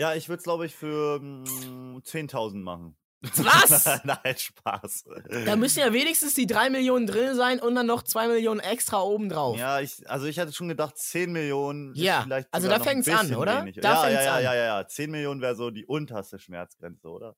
[0.00, 2.96] Ja, ich würde es, glaube ich, für mm, 10.000 machen.
[3.20, 3.84] Was?
[4.04, 5.04] Nein, Spaß.
[5.44, 9.02] Da müssen ja wenigstens die 3 Millionen drin sein und dann noch 2 Millionen extra
[9.02, 9.58] obendrauf.
[9.58, 11.94] Ja, ich, also ich hatte schon gedacht, 10 Millionen.
[11.94, 13.60] Ja, vielleicht also da ein fängt's an, oder?
[13.60, 13.76] wenig.
[13.76, 14.42] Da ja, fängt's ja, an.
[14.42, 14.88] ja, ja, ja.
[14.88, 17.36] 10 Millionen wäre so die unterste Schmerzgrenze, oder?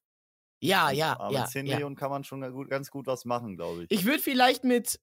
[0.60, 1.18] ja, ja.
[1.18, 1.74] Aber ja, mit 10 ja.
[1.74, 3.90] Millionen kann man schon ganz gut was machen, glaube ich.
[3.90, 5.00] Ich würde vielleicht mit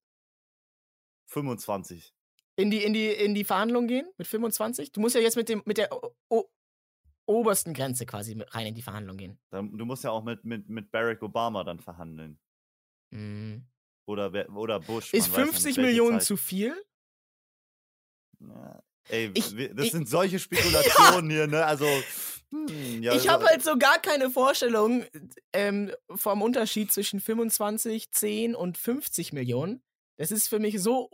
[1.25, 2.13] 25.
[2.55, 4.93] in die, in die, in die Verhandlung gehen mit 25?
[4.93, 5.89] Du musst ja jetzt mit, dem, mit der
[7.29, 9.39] obersten Grenze quasi rein in die Verhandlung gehen.
[9.51, 12.39] Du musst ja auch mit, mit, mit Barack Obama dann verhandeln.
[13.11, 13.65] Mhm.
[14.07, 15.13] Oder, oder Bush.
[15.13, 16.75] Ist man weiß ja nicht, 50 welche Millionen zu viel?
[18.39, 21.65] Ja, ey, Ich- das ich- sind solche Spekulationen hier, ne?
[21.65, 21.85] Also.
[22.51, 25.05] hm, ja, ich habe so- halt so gar keine Vorstellung
[25.53, 29.83] ähm, vom Unterschied zwischen 25, 10 und 50 Millionen.
[30.17, 31.09] Das ist für mich so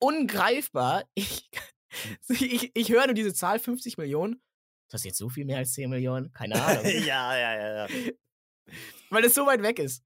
[0.00, 1.04] ungreifbar.
[1.14, 1.50] Ich,
[2.28, 4.40] ich, ich höre nur diese Zahl 50 Millionen.
[4.86, 6.32] Ist das jetzt so viel mehr als 10 Millionen?
[6.32, 6.84] Keine Ahnung.
[6.84, 8.12] ja, ja, ja, ja.
[9.10, 10.04] Weil es so weit weg ist.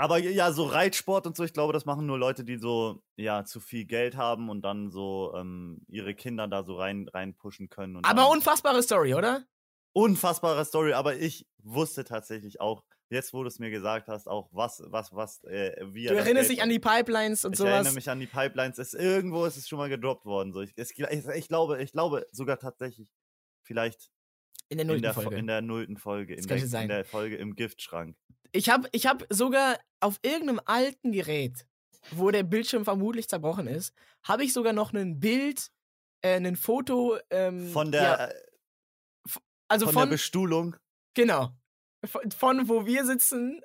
[0.00, 3.44] Aber ja, so Reitsport und so, ich glaube, das machen nur Leute, die so, ja,
[3.44, 7.96] zu viel Geld haben und dann so ähm, ihre Kinder da so rein, reinpushen können.
[7.96, 9.44] Und Aber unfassbare Story, oder?
[9.94, 14.48] unfassbare Story, aber ich wusste tatsächlich auch, jetzt wo du es mir gesagt hast, auch
[14.52, 17.72] was, was, was, äh, wie Du erinnerst dich an die Pipelines und Ich sowas.
[17.72, 18.78] erinnere mich an die Pipelines.
[18.78, 20.52] Es, irgendwo ist es schon mal gedroppt worden.
[20.52, 20.60] So.
[20.60, 23.08] Ich, es, ich, ich, glaube, ich glaube sogar tatsächlich,
[23.68, 24.10] vielleicht
[24.70, 25.36] in der nullten Folge.
[25.36, 28.16] in der nullten Folge, in der, in der Folge im Giftschrank.
[28.52, 31.66] Ich habe ich hab sogar auf irgendeinem alten Gerät,
[32.10, 35.70] wo der Bildschirm vermutlich zerbrochen ist, habe ich sogar noch ein Bild,
[36.22, 37.18] äh, ein Foto.
[37.30, 38.34] Ähm, Von der, ja, äh,
[39.68, 40.76] also von, von, der Bestuhlung.
[41.14, 41.50] genau.
[42.04, 43.60] Von, von wo wir sitzen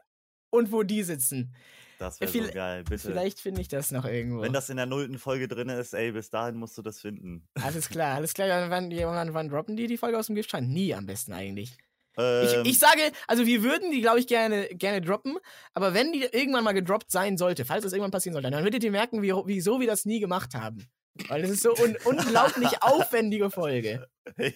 [0.50, 1.56] und wo die sitzen.
[2.04, 3.08] Das wäre so geil, bitte.
[3.08, 4.42] Vielleicht finde ich das noch irgendwo.
[4.42, 7.48] Wenn das in der nullten Folge drin ist, ey, bis dahin musst du das finden.
[7.62, 8.70] alles klar, alles klar.
[8.70, 10.68] Wann, wann, wann droppen die die Folge aus dem Giftschrank?
[10.68, 11.78] Nie am besten eigentlich.
[12.18, 15.38] Ähm, Ich, ich sage, also wir würden die, glaube ich, gerne, gerne droppen,
[15.74, 18.84] aber wenn die irgendwann mal gedroppt sein sollte, falls das irgendwann passieren sollte, dann würdet
[18.84, 20.88] ihr merken, wie, wieso wir das nie gemacht haben.
[21.28, 24.08] Weil das ist so un unglaublich aufwendige Folge.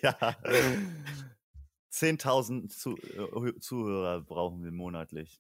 [0.02, 0.36] ja.
[1.92, 5.40] 10.000 zu, äh, Zuhörer brauchen wir monatlich.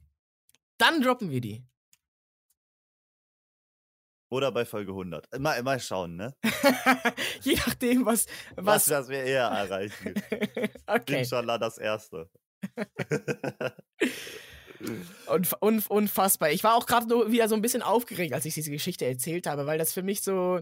[0.77, 1.63] Dann droppen wir die.
[4.30, 5.39] Oder bei Folge 100.
[5.39, 6.36] Mal, mal schauen, ne?
[7.41, 8.25] Je nachdem, was.
[8.55, 10.15] Was, was was wir eher erreichen.
[10.88, 11.19] okay.
[11.19, 12.30] Inshallah das erste.
[15.28, 16.51] Unf un unfassbar.
[16.51, 19.65] Ich war auch gerade wieder so ein bisschen aufgeregt, als ich diese Geschichte erzählt habe,
[19.65, 20.59] weil das für mich so,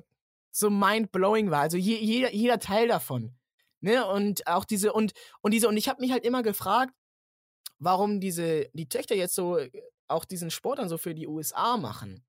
[0.52, 1.62] so mind-blowing war.
[1.62, 3.36] Also je, jeder, jeder Teil davon.
[3.82, 4.06] Ne?
[4.06, 6.94] Und auch diese, und, und diese, und ich habe mich halt immer gefragt,
[7.80, 9.70] warum diese, die Töchter jetzt so äh,
[10.08, 12.24] auch diesen Sport dann so für die USA machen.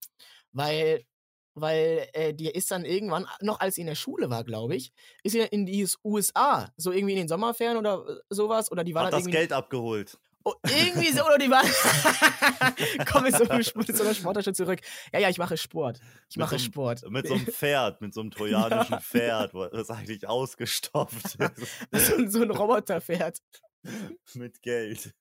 [0.53, 1.05] Weil,
[1.57, 4.93] weil äh, die ist dann irgendwann, noch als sie in der Schule war, glaube ich,
[5.25, 8.95] ist sie in die USA, so irgendwie in den Sommerferien oder äh, sowas, oder die
[8.95, 9.33] war Hat dann das.
[9.33, 10.19] Geld abgeholt.
[10.45, 11.65] Oh, irgendwie so, oder die war.
[13.11, 14.79] Komm mit so einer Sporttasche zurück.
[15.13, 15.99] Ja, ja, ich mache Sport.
[16.31, 17.11] Ich Mit mache so einem- Sport.
[17.11, 21.37] Mit so einem Pferd, mit so einem trojanischen Pferd, das eigentlich ausgestopft
[21.91, 22.07] ist.
[22.07, 23.39] so, so ein Roboterpferd.
[24.35, 25.15] mit Geld.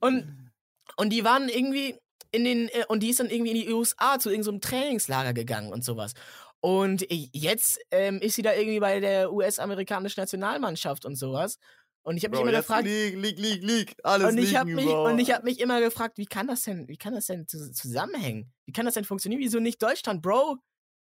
[0.00, 0.52] Und,
[0.96, 1.96] und die waren irgendwie
[2.30, 2.68] in den.
[2.68, 6.12] äh, Und die ist dann irgendwie in die USA zu irgendeinem Trainingslager gegangen und sowas.
[6.60, 11.58] Und jetzt ähm, ist sie da irgendwie bei der US-amerikanischen Nationalmannschaft und sowas.
[12.04, 12.84] Und ich habe mich immer gefragt.
[12.84, 13.94] lieg, lieg, lieg, lieg.
[14.02, 15.04] Alles Und ich habe mich, Bro.
[15.06, 17.72] und ich hab mich immer gefragt, wie kann das denn, wie kann das denn zus-
[17.72, 18.52] zusammenhängen?
[18.66, 19.40] Wie kann das denn funktionieren?
[19.40, 20.58] Wieso nicht Deutschland, Bro?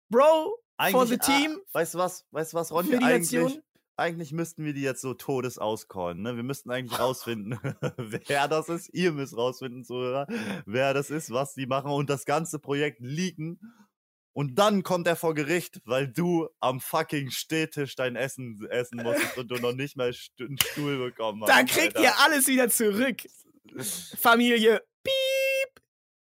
[0.10, 0.58] Bro,
[0.92, 2.96] for the Eigentlich- team, Ah, weißt du was, weißt du was, Ronny?
[2.96, 3.62] Eigentlich, Nation.
[3.98, 6.36] Eigentlich müssten wir die jetzt so todes auscallen, ne?
[6.36, 7.60] Wir müssten eigentlich rausfinden,
[7.98, 8.90] wer das ist.
[8.94, 10.28] Ihr müsst rausfinden, Zuhörer,
[10.66, 13.60] wer das ist, was die machen und das ganze Projekt liegen.
[14.34, 19.38] Und dann kommt er vor Gericht, weil du am fucking Stehtisch dein Essen essen musstest
[19.38, 21.50] und du noch nicht mal einen Stuhl bekommen hast.
[21.50, 22.02] Da kriegt Alter.
[22.02, 23.24] ihr alles wieder zurück.
[24.18, 24.82] Familie.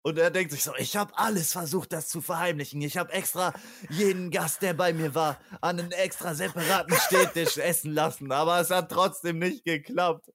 [0.06, 2.80] Und er denkt sich so, ich habe alles versucht, das zu verheimlichen.
[2.84, 3.54] Ich habe extra
[3.90, 8.32] jeden Gast, der bei mir war, an einen extra separaten Stehtisch essen lassen.
[8.32, 10.32] Aber es hat trotzdem nicht geklappt.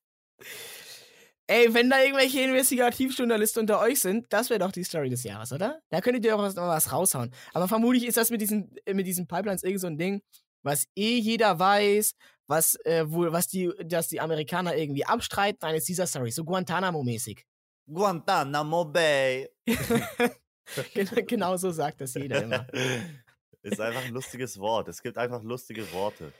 [1.46, 5.52] Ey, wenn da irgendwelche Investigativjournalisten unter euch sind, das wäre doch die Story des Jahres,
[5.52, 5.80] oder?
[5.90, 7.32] Da könntet ihr auch was, was raushauen.
[7.52, 10.20] Aber vermutlich ist das mit diesen, äh, mit diesen Pipelines irgend so ein Ding,
[10.64, 12.16] was eh jeder weiß,
[12.48, 17.44] was, äh, wohl, was die, dass die Amerikaner irgendwie abstreiten, eines dieser Stories, so Guantanamo-mäßig.
[17.92, 19.48] Guantanamo Bay.
[20.94, 22.66] Gen- genau so sagt das jeder immer.
[23.62, 24.88] Ist einfach ein lustiges Wort.
[24.88, 26.32] Es gibt einfach lustige Worte.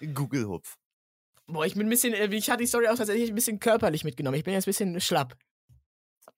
[0.00, 0.76] Google-Hupf.
[1.46, 4.04] Boah, ich bin ein bisschen, äh, ich hatte die Story auch tatsächlich ein bisschen körperlich
[4.04, 4.36] mitgenommen.
[4.36, 5.36] Ich bin jetzt ein bisschen schlapp.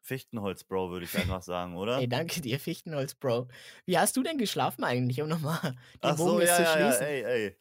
[0.03, 1.99] Fichtenholz, Bro, würde ich einfach sagen, oder?
[1.99, 3.49] Ey, danke dir, Fichtenholz, Bro.
[3.87, 6.79] Wie hast du denn geschlafen eigentlich, um nochmal den Ach Bogen so, ja, zu ja,
[6.79, 7.07] ja, schließen?
[7.07, 7.57] ey, ey.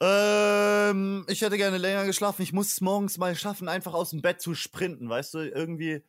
[0.00, 2.42] Ähm, ich hätte gerne länger geschlafen.
[2.42, 5.38] Ich muss es morgens mal schaffen, einfach aus dem Bett zu sprinten, weißt du?
[5.38, 6.02] Irgendwie.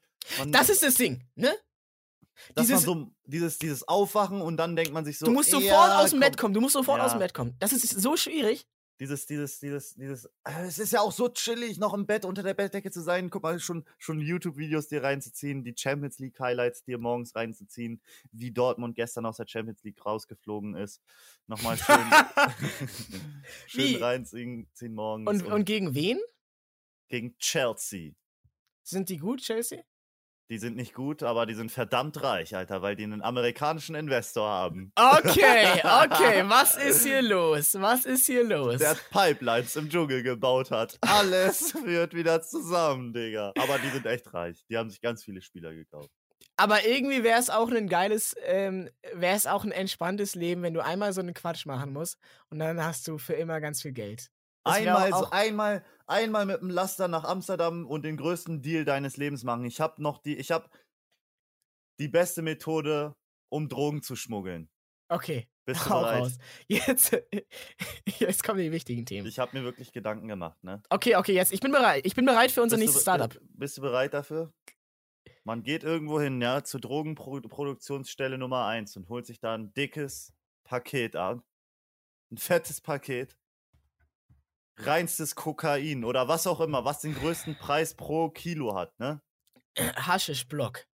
[0.48, 1.54] Das ist das Ding, ne?
[2.54, 5.26] dass dieses- man so dieses, dieses Aufwachen und dann denkt man sich so.
[5.26, 6.54] du musst sofort ja, aus dem Bett komm, kommen.
[6.54, 7.26] Du musst sofort aus dem Ja.
[7.26, 7.56] Bett kommen.
[7.60, 8.68] Das ist so schwierig.
[9.00, 10.26] Dieses, dieses, dieses, dieses.
[10.44, 13.30] äh, Es ist ja auch so chillig, noch im Bett unter der Bettdecke zu sein.
[13.30, 18.96] Guck mal, schon, schon YouTube-Videos dir reinzuziehen, die Champions League-Highlights dir morgens reinzuziehen, wie Dortmund
[18.96, 21.02] gestern aus der Champions League rausgeflogen ist.
[21.46, 21.96] Nochmal schön,
[23.68, 23.96] schön Wie?
[23.96, 25.30] reinziehen ziehen morgens.
[25.44, 26.20] Und, und gegen wen?
[27.08, 28.14] gegen Chelsea.
[28.84, 29.84] Sind die gut, Chelsea?
[30.50, 34.48] Die sind nicht gut, aber die sind verdammt reich, Alter, weil die einen amerikanischen Investor
[34.48, 34.94] haben.
[34.96, 36.44] Okay, okay.
[36.48, 37.76] Was ist hier los?
[37.80, 38.78] Was ist hier los?
[38.78, 40.98] Der Pipelines im Dschungel gebaut hat.
[41.02, 43.52] Alles führt wieder zusammen, Digga.
[43.58, 44.64] Aber die sind echt reich.
[44.70, 46.10] Die haben sich ganz viele Spieler gekauft.
[46.56, 50.74] Aber irgendwie wäre es auch ein geiles, ähm, wäre es auch ein entspanntes Leben, wenn
[50.74, 52.18] du einmal so einen Quatsch machen musst
[52.50, 54.32] und dann hast du für immer ganz viel Geld.
[54.70, 59.18] Einmal, so, auch- einmal, einmal mit dem Laster nach Amsterdam und den größten Deal deines
[59.18, 59.66] Lebens machen.
[59.66, 60.70] Ich habe noch die, ich habe
[62.00, 63.16] die beste Methode,
[63.50, 64.70] um Drogen zu schmuggeln.
[65.10, 66.22] Okay, Bist du bereit?
[66.22, 66.38] raus.
[66.68, 67.18] Jetzt,
[68.20, 69.26] jetzt kommen die wichtigen Themen.
[69.28, 70.82] Ich habe mir wirklich Gedanken gemacht, ne?
[70.90, 71.54] Okay, okay, jetzt.
[71.54, 72.06] Ich bin bereit.
[72.06, 73.34] Ich bin bereit für unser Bist nächstes Startup.
[73.34, 74.54] äh, Bist du bereit dafür?
[75.46, 80.34] Man geht irgendwo hin, ja, zur Drogenproduktionsstelle Nummer 1 und holt sich da ein dickes
[80.66, 81.42] Paket an.
[82.30, 83.38] Ein fettes Paket.
[84.78, 89.22] Reinstes Kokain oder was auch immer, was den größten Preis pro Kilo hat, ne?
[89.78, 90.86] Haschisch-Block.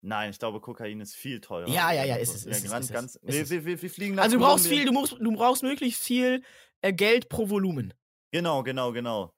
[0.00, 1.68] Nein, ich glaube, Kokain ist viel teurer.
[1.68, 3.50] Ja, ja, ja, ist es, ist ganz, es, ganz, ist wir, es.
[3.50, 4.86] wir, wir, wir fliegen nach Also du brauchst Kolumbien.
[4.86, 6.44] viel, du, musst, du brauchst möglichst viel
[6.82, 7.94] äh, Geld pro Volumen.
[8.30, 9.34] Genau, genau, genau.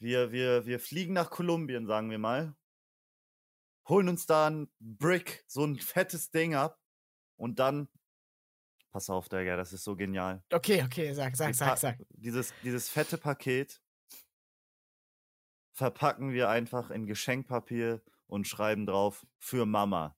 [0.00, 2.56] Wir, wir, wir fliegen nach Kolumbien, sagen wir mal.
[3.88, 6.78] Holen uns da ein Brick, so ein fettes Ding ab.
[7.36, 7.88] Und dann.
[8.94, 10.40] Pass auf, Digga, das ist so genial.
[10.52, 11.98] Okay, okay, sag, sag, sag, sag.
[12.10, 13.82] Dieses, dieses fette Paket
[15.72, 20.16] verpacken wir einfach in Geschenkpapier und schreiben drauf für Mama.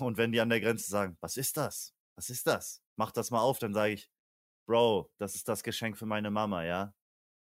[0.00, 1.94] Und wenn die an der Grenze sagen, was ist das?
[2.16, 2.82] Was ist das?
[2.96, 4.10] Mach das mal auf, dann sage ich,
[4.66, 6.92] Bro, das ist das Geschenk für meine Mama, ja?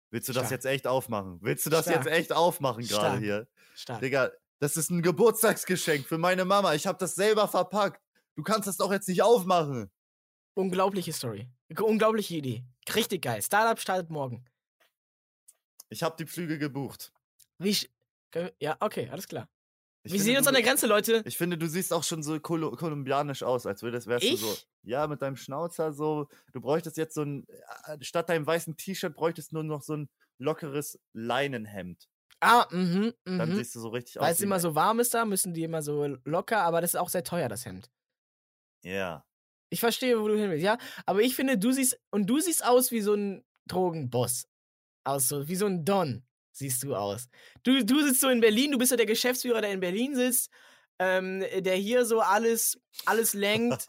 [0.08, 0.52] Willst du das Stark.
[0.52, 1.40] jetzt echt aufmachen?
[1.42, 2.06] Willst du das Stark.
[2.06, 3.48] jetzt echt aufmachen gerade hier?
[3.74, 4.00] Stark.
[4.00, 4.30] Digga,
[4.60, 6.72] das ist ein Geburtstagsgeschenk für meine Mama.
[6.72, 8.02] Ich habe das selber verpackt.
[8.34, 9.90] Du kannst das doch jetzt nicht aufmachen.
[10.58, 11.48] Unglaubliche Story.
[11.80, 12.64] Unglaubliche Idee.
[12.92, 13.40] Richtig geil.
[13.42, 14.44] Startup startet morgen.
[15.88, 17.12] Ich habe die Flüge gebucht.
[17.58, 17.76] Wie
[18.60, 19.48] Ja, okay, alles klar.
[20.02, 21.22] Ich wir finde, sehen uns du- an der Grenze, Leute.
[21.26, 24.52] Ich finde, du siehst auch schon so kolo kolumbianisch aus, als würdest wärst du so.
[24.52, 24.68] Ich?
[24.82, 26.28] Ja, mit deinem Schnauzer so.
[26.52, 27.46] Du bräuchtest jetzt so ein.
[27.84, 32.08] äh, Statt deinem weißen T-Shirt bräuchtest du nur noch so ein lockeres Leinenhemd.
[32.40, 33.56] Ah, mhm, Dann mhm.
[33.56, 34.30] siehst du so richtig Weil aus.
[34.32, 37.00] es wie immer so warm ist da, müssen die immer so locker, aber das ist
[37.00, 37.90] auch sehr teuer, das Hemd.
[38.82, 39.24] Ja.
[39.70, 40.78] Ich verstehe, wo du hin willst, ja.
[41.06, 44.48] Aber ich finde, du siehst, und du siehst aus wie so ein Drogenboss.
[45.04, 47.28] Aus so, wie so ein Don siehst du aus.
[47.62, 50.50] Du, du sitzt so in Berlin, du bist ja der Geschäftsführer, der in Berlin sitzt,
[50.98, 53.86] ähm, der hier so alles, alles lenkt.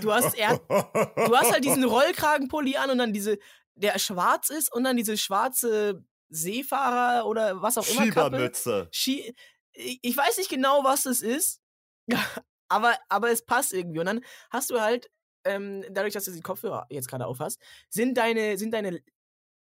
[0.00, 3.38] Du hast, er, du hast halt diesen Rollkragenpulli an und dann diese,
[3.74, 8.04] der schwarz ist und dann diese schwarze Seefahrer oder was auch immer.
[8.04, 8.88] Schiebermütze.
[8.90, 9.34] Ski
[9.76, 11.60] ich ich weiß nicht genau, was es ist,
[12.68, 14.00] aber, aber es passt irgendwie.
[14.00, 15.10] Und dann hast du halt,
[15.46, 19.00] ähm, dadurch, dass du die Kopfhörer jetzt gerade aufhast, sind deine, sind deine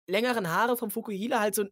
[0.08, 1.66] längeren Haare vom Fukuhila halt so,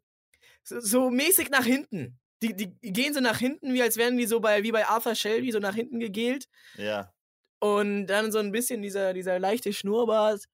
[0.64, 2.20] so, so mäßig nach hinten.
[2.42, 5.16] Die, die gehen so nach hinten, wie als wären die so bei, wie bei Arthur
[5.16, 6.48] Shelby, so nach hinten gegelt.
[6.76, 7.14] Ja.
[7.60, 10.46] Und dann so ein bisschen dieser, dieser leichte Schnurrbart.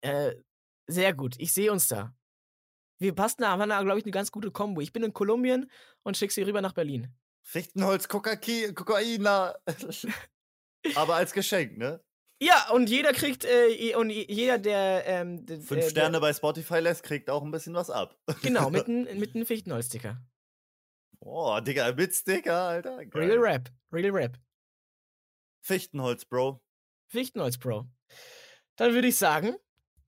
[0.00, 0.34] Äh,
[0.86, 1.34] sehr gut.
[1.38, 2.14] Ich sehe uns da.
[2.98, 4.80] Wir passen da, haben da, glaube ich, eine ganz gute Kombo.
[4.80, 5.70] Ich bin in Kolumbien
[6.02, 7.14] und schick sie rüber nach Berlin.
[7.42, 9.54] Fichtenholz, Kokaina.
[10.94, 12.00] Aber als Geschenk, ne?
[12.40, 15.04] Ja, und jeder kriegt, äh, und je- jeder, der.
[15.06, 18.16] Ähm, Fünf äh, Sterne bei Spotify lässt, kriegt auch ein bisschen was ab.
[18.28, 20.20] Der, genau, mit einem mit Fichtenholz-Sticker.
[21.20, 23.06] Oh, Digga, mit Sticker, Alter.
[23.06, 23.22] Geil.
[23.30, 23.70] Real Rap.
[23.90, 24.38] Real Rap.
[25.62, 26.60] Fichtenholz, Bro.
[27.08, 27.86] Fichtenholz, Bro.
[28.76, 29.56] Dann würde ich sagen,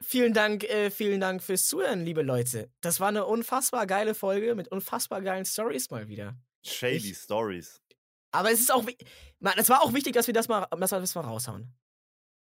[0.03, 2.71] vielen Dank, äh, vielen Dank fürs Zuhören, liebe Leute.
[2.83, 6.37] Das war eine unfassbar geile Folge mit unfassbar geilen Stories mal wieder.
[6.65, 7.81] Shady Ich- Stories.
[8.31, 8.85] Aber es ist auch,
[9.41, 11.75] Mann, es war auch wichtig, dass wir das mal, dass wir das mal raushauen.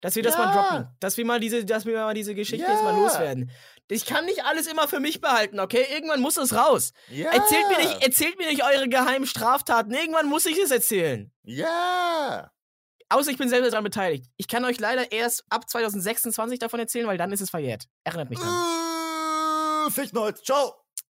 [0.01, 0.53] Dass wir das mal Ja.
[0.69, 0.87] droppen.
[0.99, 2.99] Dass wir mal diese, dass wir mal diese Geschichte jetzt mal Ja.
[2.99, 3.51] loswerden.
[3.89, 5.85] Ich kann nicht alles immer für mich behalten, okay?
[5.93, 6.91] Irgendwann muss es raus.
[7.09, 7.31] Ja.
[7.31, 9.91] Erzählt mir nicht, erzählt mir nicht eure geheimen Straftaten.
[9.93, 11.31] Irgendwann muss ich es erzählen.
[11.43, 12.51] Ja.
[13.09, 14.25] Außer ich bin selber daran beteiligt.
[14.35, 17.85] Ich kann euch leider erst ab 2026 davon erzählen, weil dann ist es verjährt.
[18.03, 19.87] Erinnert mich dran.
[19.95, 20.75] Äh, ciao.